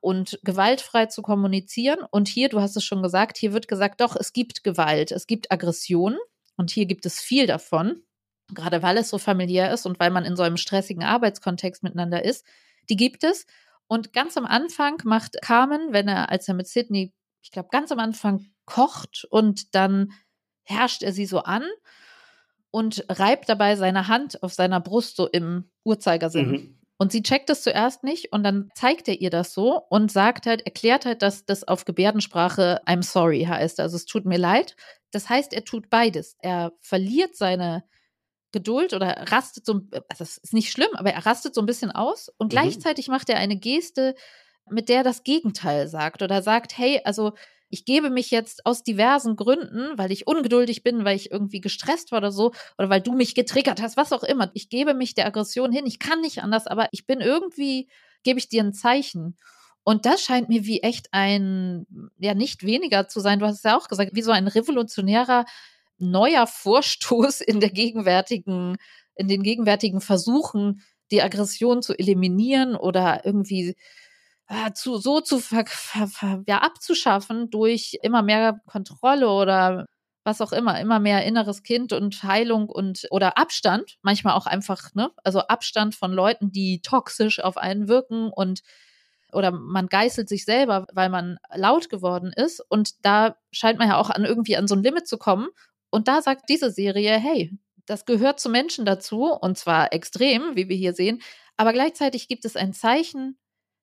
[0.00, 2.00] und gewaltfrei zu kommunizieren.
[2.10, 5.26] Und hier, du hast es schon gesagt, hier wird gesagt, doch, es gibt Gewalt, es
[5.26, 6.16] gibt Aggression
[6.56, 8.02] und hier gibt es viel davon,
[8.52, 12.24] gerade weil es so familiär ist und weil man in so einem stressigen Arbeitskontext miteinander
[12.24, 12.44] ist.
[12.90, 13.46] Die gibt es.
[13.88, 17.12] Und ganz am Anfang macht Carmen, wenn er, als er mit Sydney,
[17.42, 20.12] ich glaube, ganz am Anfang kocht und dann
[20.62, 21.64] herrscht er sie so an
[22.70, 26.50] und reibt dabei seine Hand auf seiner Brust so im Uhrzeigersinn.
[26.50, 26.78] Mhm.
[26.98, 30.46] Und sie checkt es zuerst nicht und dann zeigt er ihr das so und sagt
[30.46, 33.78] halt, erklärt halt, dass das auf Gebärdensprache I'm sorry heißt.
[33.78, 34.74] Also es tut mir leid.
[35.12, 36.36] Das heißt, er tut beides.
[36.40, 37.84] Er verliert seine
[38.52, 41.90] Geduld oder rastet so, also das ist nicht schlimm, aber er rastet so ein bisschen
[41.90, 42.50] aus und mhm.
[42.50, 44.14] gleichzeitig macht er eine Geste,
[44.70, 47.32] mit der das Gegenteil sagt oder sagt, hey, also
[47.70, 52.12] ich gebe mich jetzt aus diversen Gründen, weil ich ungeduldig bin, weil ich irgendwie gestresst
[52.12, 54.50] war oder so, oder weil du mich getriggert hast, was auch immer.
[54.54, 55.86] Ich gebe mich der Aggression hin.
[55.86, 57.88] Ich kann nicht anders, aber ich bin irgendwie,
[58.22, 59.36] gebe ich dir ein Zeichen.
[59.84, 61.86] Und das scheint mir wie echt ein,
[62.18, 63.38] ja, nicht weniger zu sein.
[63.38, 65.44] Du hast es ja auch gesagt, wie so ein revolutionärer
[65.98, 68.76] neuer Vorstoß in der gegenwärtigen,
[69.14, 73.76] in den gegenwärtigen Versuchen, die Aggression zu eliminieren oder irgendwie
[74.48, 75.64] äh, zu, so zu ver,
[76.46, 79.86] ja, abzuschaffen durch immer mehr Kontrolle oder
[80.24, 84.94] was auch immer, immer mehr inneres Kind und Heilung und oder Abstand, manchmal auch einfach,
[84.94, 88.60] ne, also Abstand von Leuten, die toxisch auf einen wirken und
[89.32, 92.60] oder man geißelt sich selber, weil man laut geworden ist.
[92.70, 95.48] Und da scheint man ja auch an irgendwie an so ein Limit zu kommen.
[95.90, 97.52] Und da sagt diese Serie, hey,
[97.86, 101.22] das gehört zu Menschen dazu, und zwar extrem, wie wir hier sehen.
[101.56, 103.38] Aber gleichzeitig gibt es ein Zeichen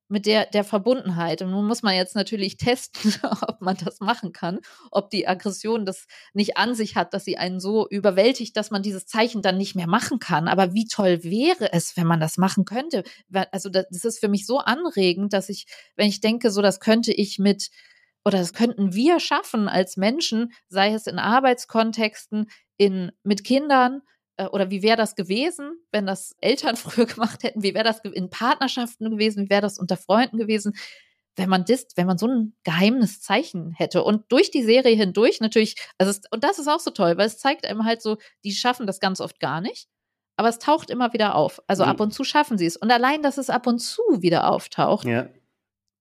[0.07, 1.41] mit der, der Verbundenheit.
[1.41, 4.59] Und nun muss man jetzt natürlich testen, ob man das machen kann,
[4.91, 8.83] ob die Aggression das nicht an sich hat, dass sie einen so überwältigt, dass man
[8.83, 10.47] dieses Zeichen dann nicht mehr machen kann.
[10.47, 13.03] Aber wie toll wäre es, wenn man das machen könnte?
[13.51, 17.11] Also das ist für mich so anregend, dass ich, wenn ich denke, so das könnte
[17.11, 17.69] ich mit
[18.25, 24.01] oder das könnten wir schaffen als Menschen, sei es in Arbeitskontexten, in, mit Kindern,
[24.37, 27.63] äh, oder wie wäre das gewesen, wenn das Eltern früher gemacht hätten?
[27.63, 29.45] Wie wäre das in Partnerschaften gewesen?
[29.45, 30.73] Wie wäre das unter Freunden gewesen?
[31.37, 35.41] Wenn man das, wenn man so ein geheimes Zeichen hätte und durch die Serie hindurch
[35.41, 38.17] natürlich, also es, und das ist auch so toll, weil es zeigt einem halt so,
[38.45, 39.89] die schaffen das ganz oft gar nicht,
[40.37, 41.61] aber es taucht immer wieder auf.
[41.67, 41.89] Also mhm.
[41.89, 45.05] ab und zu schaffen sie es und allein, dass es ab und zu wieder auftaucht,
[45.05, 45.27] ja.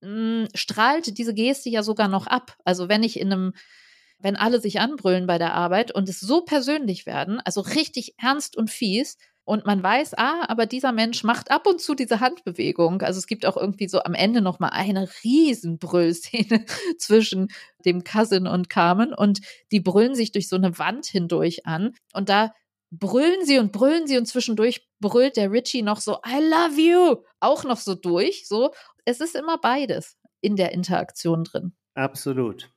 [0.05, 2.57] Mh, strahlt diese Geste ja sogar noch ab.
[2.65, 3.53] Also wenn ich in einem
[4.21, 8.57] wenn alle sich anbrüllen bei der Arbeit und es so persönlich werden, also richtig ernst
[8.57, 13.03] und fies, und man weiß, ah, aber dieser Mensch macht ab und zu diese Handbewegung.
[13.03, 16.65] Also es gibt auch irgendwie so am Ende noch mal eine riesen Brüllszene
[16.99, 17.49] zwischen
[17.85, 19.41] dem Cousin und Carmen und
[19.71, 22.53] die brüllen sich durch so eine Wand hindurch an und da
[22.91, 27.17] brüllen sie und brüllen sie und zwischendurch brüllt der Richie noch so I love you
[27.41, 28.73] auch noch so durch, so
[29.05, 31.73] es ist immer beides in der Interaktion drin.
[31.95, 32.71] Absolut.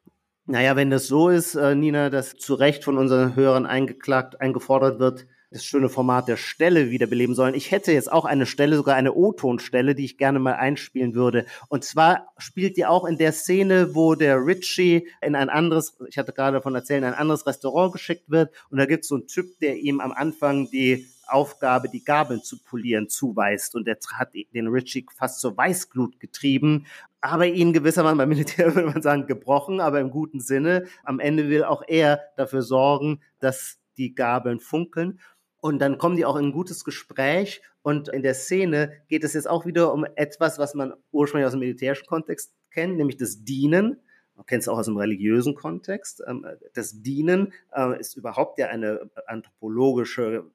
[0.45, 4.99] Naja, wenn das so ist, äh, Nina, dass zu Recht von unseren Hörern eingeklagt, eingefordert
[4.99, 7.55] wird, das schöne Format der Stelle wiederbeleben sollen.
[7.55, 11.45] Ich hätte jetzt auch eine Stelle, sogar eine O-Ton-Stelle, die ich gerne mal einspielen würde.
[11.69, 16.17] Und zwar spielt die auch in der Szene, wo der Richie in ein anderes, ich
[16.17, 18.53] hatte gerade davon erzählt, in ein anderes Restaurant geschickt wird.
[18.69, 22.41] Und da gibt es so einen Typ, der ihm am Anfang die Aufgabe, die Gabeln
[22.41, 23.75] zu polieren, zuweist.
[23.75, 26.85] Und der hat den Richie fast zur Weißglut getrieben,
[27.21, 30.85] aber ihn gewissermaßen beim Militär würde man sagen gebrochen, aber im guten Sinne.
[31.03, 35.19] Am Ende will auch er dafür sorgen, dass die Gabeln funkeln.
[35.59, 37.61] Und dann kommen die auch in ein gutes Gespräch.
[37.81, 41.53] Und in der Szene geht es jetzt auch wieder um etwas, was man ursprünglich aus
[41.53, 43.99] dem militärischen Kontext kennt, nämlich das Dienen.
[44.35, 46.21] Man kennt es auch aus dem religiösen Kontext.
[46.27, 50.45] Ähm, das Dienen äh, ist überhaupt ja eine anthropologische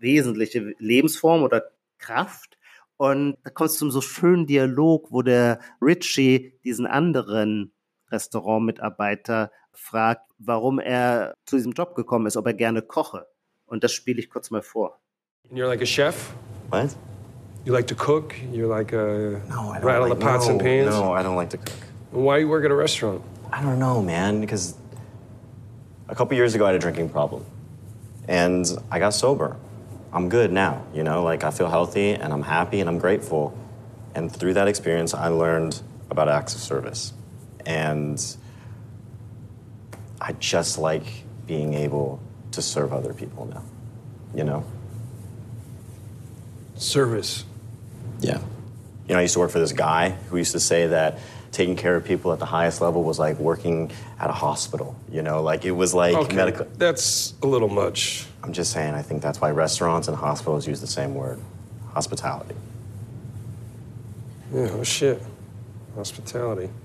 [0.00, 1.62] wesentliche Lebensform oder
[1.98, 2.58] Kraft.
[2.96, 7.72] Und da kommt es zum so schönen Dialog, wo der Richie diesen anderen
[8.10, 13.26] Restaurantmitarbeiter fragt, warum er zu diesem Job gekommen ist, ob er gerne koche.
[13.66, 15.00] Und das spiele ich kurz mal vor.
[15.48, 16.32] And you're like a chef?
[16.70, 16.96] What?
[17.64, 18.34] You like to cook?
[18.52, 20.90] You like uh, no, I don't rattle like, the pots no, and pans?
[20.90, 21.76] No, I don't like to cook.
[22.10, 23.22] Why you work at a restaurant?
[23.52, 24.40] I don't know, man.
[24.40, 24.74] Because
[26.08, 27.44] a couple years ago I had a drinking problem,
[28.28, 29.56] and I got sober.
[30.12, 33.56] I'm good now, you know, like I feel healthy and I'm happy and I'm grateful.
[34.14, 35.80] And through that experience, I learned
[36.10, 37.12] about acts of service.
[37.64, 38.20] And
[40.20, 41.06] I just like
[41.46, 42.20] being able
[42.52, 43.62] to serve other people now,
[44.34, 44.64] you know?
[46.74, 47.44] Service.
[48.20, 48.38] Yeah.
[49.06, 51.18] You know, I used to work for this guy who used to say that
[51.52, 54.96] taking care of people at the highest level was like working at a hospital.
[55.10, 56.34] You know, like it was like okay.
[56.36, 56.66] medical.
[56.76, 58.26] That's a little much.
[58.42, 61.38] I'm just saying, I think that's why restaurants and hospitals use the same word
[61.92, 62.54] hospitality.
[64.52, 65.22] Yeah, oh shit.
[65.94, 66.70] Hospitality.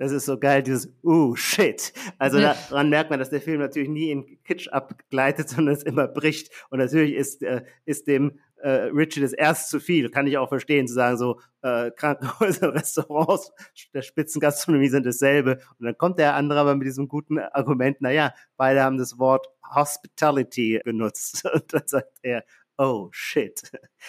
[0.00, 1.92] Das ist so geil, dieses Uh, shit.
[2.20, 6.06] Also daran merkt man, dass der Film natürlich nie in Kitsch abgleitet, sondern es immer
[6.06, 6.52] bricht.
[6.70, 10.10] Und natürlich ist, äh, ist dem äh, Richard ist erst zu viel.
[10.10, 13.52] Kann ich auch verstehen, zu sagen, so äh, Krankenhäuser, Restaurants
[13.94, 15.60] der Spitzengastronomie sind dasselbe.
[15.78, 19.46] Und dann kommt der andere aber mit diesem guten Argument, naja, beide haben das Wort
[19.74, 21.44] Hospitality genutzt.
[21.52, 22.44] Und dann sagt er,
[22.78, 23.62] oh shit.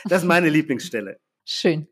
[0.06, 1.20] Das ist meine Lieblingsstelle.
[1.46, 1.88] Schön,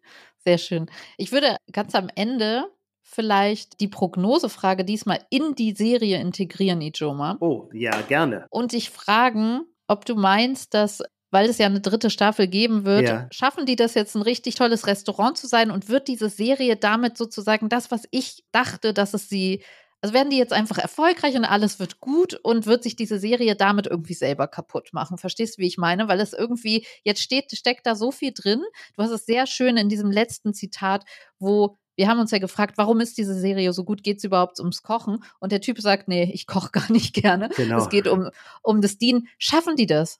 [0.45, 0.89] sehr schön.
[1.18, 2.66] Ich würde ganz am Ende
[3.01, 7.38] vielleicht die Prognosefrage diesmal in die Serie integrieren, Ijoma.
[7.39, 8.47] Oh, ja, gerne.
[8.49, 11.01] Und dich fragen, ob du meinst, dass
[11.38, 13.28] weil es ja eine dritte Staffel geben wird, ja.
[13.30, 17.16] schaffen die das jetzt ein richtig tolles Restaurant zu sein und wird diese Serie damit
[17.16, 19.62] sozusagen das, was ich dachte, dass es sie,
[20.02, 23.56] also werden die jetzt einfach erfolgreich und alles wird gut und wird sich diese Serie
[23.56, 25.20] damit irgendwie selber kaputt machen.
[25.20, 26.08] Verstehst du, wie ich meine?
[26.08, 28.64] Weil es irgendwie, jetzt steht, steckt da so viel drin.
[28.96, 31.06] Du hast es sehr schön in diesem letzten Zitat,
[31.38, 34.02] wo wir haben uns ja gefragt, warum ist diese Serie so gut?
[34.02, 35.24] Geht es überhaupt ums Kochen?
[35.40, 37.50] Und der Typ sagt, nee, ich koche gar nicht gerne.
[37.56, 37.78] Genau.
[37.78, 38.32] Es geht um,
[38.64, 39.28] um das Dienen.
[39.38, 40.20] Schaffen die das?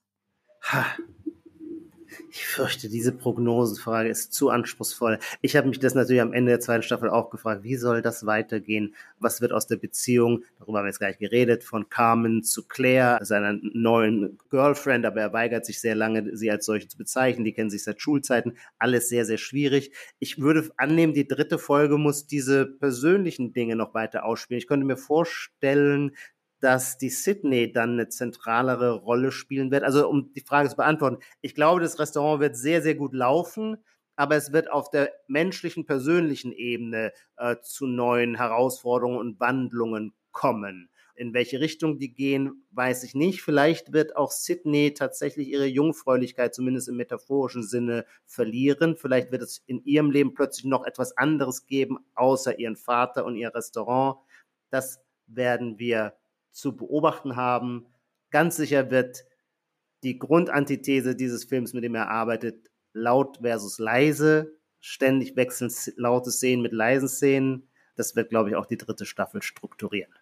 [2.30, 5.18] Ich fürchte, diese Prognosenfrage ist zu anspruchsvoll.
[5.41, 8.26] Ich habe mich das natürlich am Ende der zweiten Staffel auch gefragt, wie soll das
[8.26, 8.93] weitergehen?
[9.20, 13.18] Was wird aus der Beziehung, darüber haben wir jetzt gleich geredet, von Carmen zu Claire,
[13.26, 17.45] seiner neuen Girlfriend, aber er weigert sich sehr lange, sie als solche zu bezeichnen.
[17.45, 18.57] Die kennen sich seit Schulzeiten.
[18.78, 19.91] Alles sehr, sehr schwierig.
[20.20, 24.59] Ich würde annehmen, die dritte Folge muss diese persönlichen Dinge noch weiter ausspielen.
[24.59, 26.11] Ich könnte mir vorstellen,
[26.59, 29.83] dass die Sydney dann eine zentralere Rolle spielen wird.
[29.83, 33.77] Also um die Frage zu beantworten, ich glaube, das Restaurant wird sehr, sehr gut laufen,
[34.15, 40.89] aber es wird auf der menschlichen, persönlichen Ebene äh, zu neuen Herausforderungen und Wandlungen kommen.
[41.13, 43.41] In welche Richtung die gehen, weiß ich nicht.
[43.41, 48.97] Vielleicht wird auch Sydney tatsächlich ihre Jungfräulichkeit, zumindest im metaphorischen Sinne, verlieren.
[48.97, 53.35] Vielleicht wird es in ihrem Leben plötzlich noch etwas anderes geben, außer ihren Vater und
[53.35, 54.19] ihr Restaurant.
[54.69, 56.13] Das werden wir
[56.57, 57.85] zu beobachten haben.
[58.31, 59.25] Ganz sicher wird
[60.03, 66.63] die Grundantithese dieses Films, mit dem er arbeitet, laut versus leise, ständig wechseln laute Szenen
[66.63, 67.69] mit leisen Szenen.
[67.95, 70.13] Das wird, glaube ich, auch die dritte Staffel strukturieren.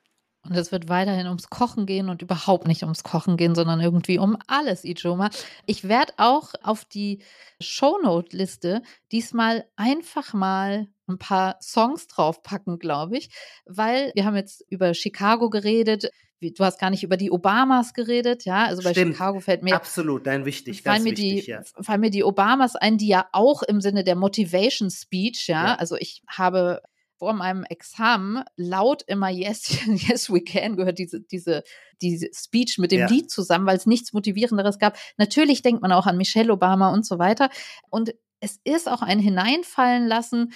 [0.44, 4.20] Und es wird weiterhin ums Kochen gehen und überhaupt nicht ums Kochen gehen, sondern irgendwie
[4.20, 5.30] um alles, Ijoma.
[5.66, 7.24] Ich werde auch auf die
[7.62, 13.30] Shownote-Liste diesmal einfach mal ein paar Songs draufpacken, glaube ich,
[13.66, 16.10] weil wir haben jetzt über Chicago geredet.
[16.42, 18.66] Du hast gar nicht über die Obamas geredet, ja.
[18.66, 19.14] Also bei Stimmt.
[19.14, 21.62] Chicago fällt mir absolut, nein, wichtig, fallen ganz mir wichtig, die, ja.
[21.82, 25.66] fallen mir die Obamas ein, die ja auch im Sinne der Motivation Speech, ja.
[25.66, 25.76] Ja.
[25.76, 26.82] Also ich habe
[27.18, 31.64] vor meinem Examen laut immer Yes, Yes We Can gehört, diese, diese,
[32.02, 33.08] diese Speech mit dem Ja.
[33.08, 34.98] Lied zusammen, weil es nichts Motivierenderes gab.
[35.18, 37.50] Natürlich denkt man auch an Michelle Obama und so weiter.
[37.90, 40.54] Und es ist auch ein Hineinfallen lassen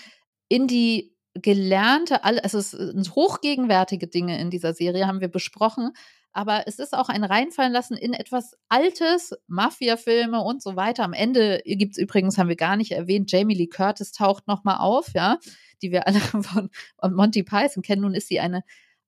[0.49, 5.91] in die gelernte, also es sind hochgegenwärtige Dinge in dieser Serie, haben wir besprochen.
[6.31, 11.03] Aber es ist auch ein Reinfallen lassen in etwas Altes, Mafia-Filme und so weiter.
[11.03, 14.77] Am Ende gibt es übrigens, haben wir gar nicht erwähnt, Jamie Lee Curtis taucht nochmal
[14.77, 15.39] auf, ja,
[15.81, 16.69] die wir alle von
[17.01, 18.03] Monty Python kennen.
[18.03, 18.63] Nun ist sie eine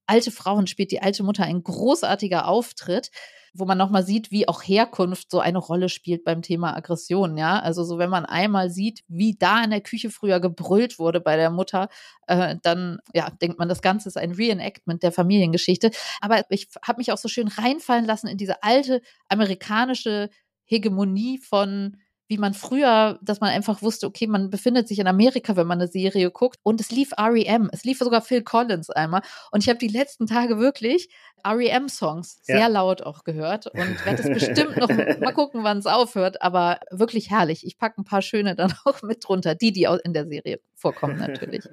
[0.08, 3.12] alte Frau und spielt die alte Mutter ein großartiger Auftritt,
[3.54, 7.60] wo man nochmal sieht, wie auch Herkunft so eine Rolle spielt beim Thema Aggression, ja.
[7.60, 11.36] Also so, wenn man einmal sieht, wie da in der Küche früher gebrüllt wurde bei
[11.36, 11.90] der Mutter,
[12.28, 15.92] äh, dann ja, denkt man, das Ganze ist ein Reenactment der Familiengeschichte.
[16.22, 20.30] Aber ich habe mich auch so schön reinfallen lassen in diese alte amerikanische
[20.66, 21.98] Hegemonie von
[22.32, 25.82] wie man früher, dass man einfach wusste, okay, man befindet sich in Amerika, wenn man
[25.82, 26.60] eine Serie guckt.
[26.64, 29.22] Und es lief REM, es lief sogar Phil Collins einmal.
[29.52, 31.10] Und ich habe die letzten Tage wirklich
[31.46, 32.68] REM-Songs sehr Ja.
[32.68, 34.88] laut auch gehört und werde es bestimmt noch
[35.20, 36.42] mal gucken, wann es aufhört.
[36.42, 37.66] Aber wirklich herrlich.
[37.66, 41.18] Ich packe ein paar schöne dann auch mit drunter, die, die in der Serie vorkommen
[41.18, 41.66] natürlich.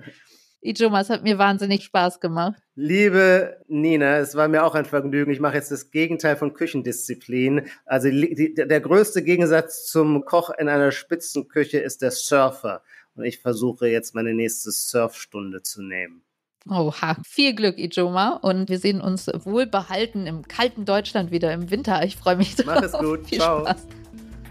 [0.60, 2.60] Ijoma, es hat mir wahnsinnig Spaß gemacht.
[2.74, 5.30] Liebe Nina, es war mir auch ein Vergnügen.
[5.30, 7.68] Ich mache jetzt das Gegenteil von Küchendisziplin.
[7.86, 12.82] Also die, der größte Gegensatz zum Koch in einer Spitzenküche ist der Surfer.
[13.14, 16.22] Und ich versuche jetzt meine nächste Surfstunde zu nehmen.
[16.68, 18.34] Oha, viel Glück, Ijoma.
[18.42, 22.04] Und wir sehen uns wohlbehalten im kalten Deutschland wieder im Winter.
[22.04, 22.66] Ich freue mich drauf.
[22.66, 23.26] Mach es gut.
[23.26, 23.60] Viel Ciao.
[23.60, 23.86] Spaß.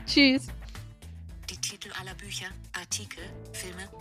[0.05, 0.47] Tschüss.
[1.49, 3.83] Die Titel aller Bücher, Artikel, Filme,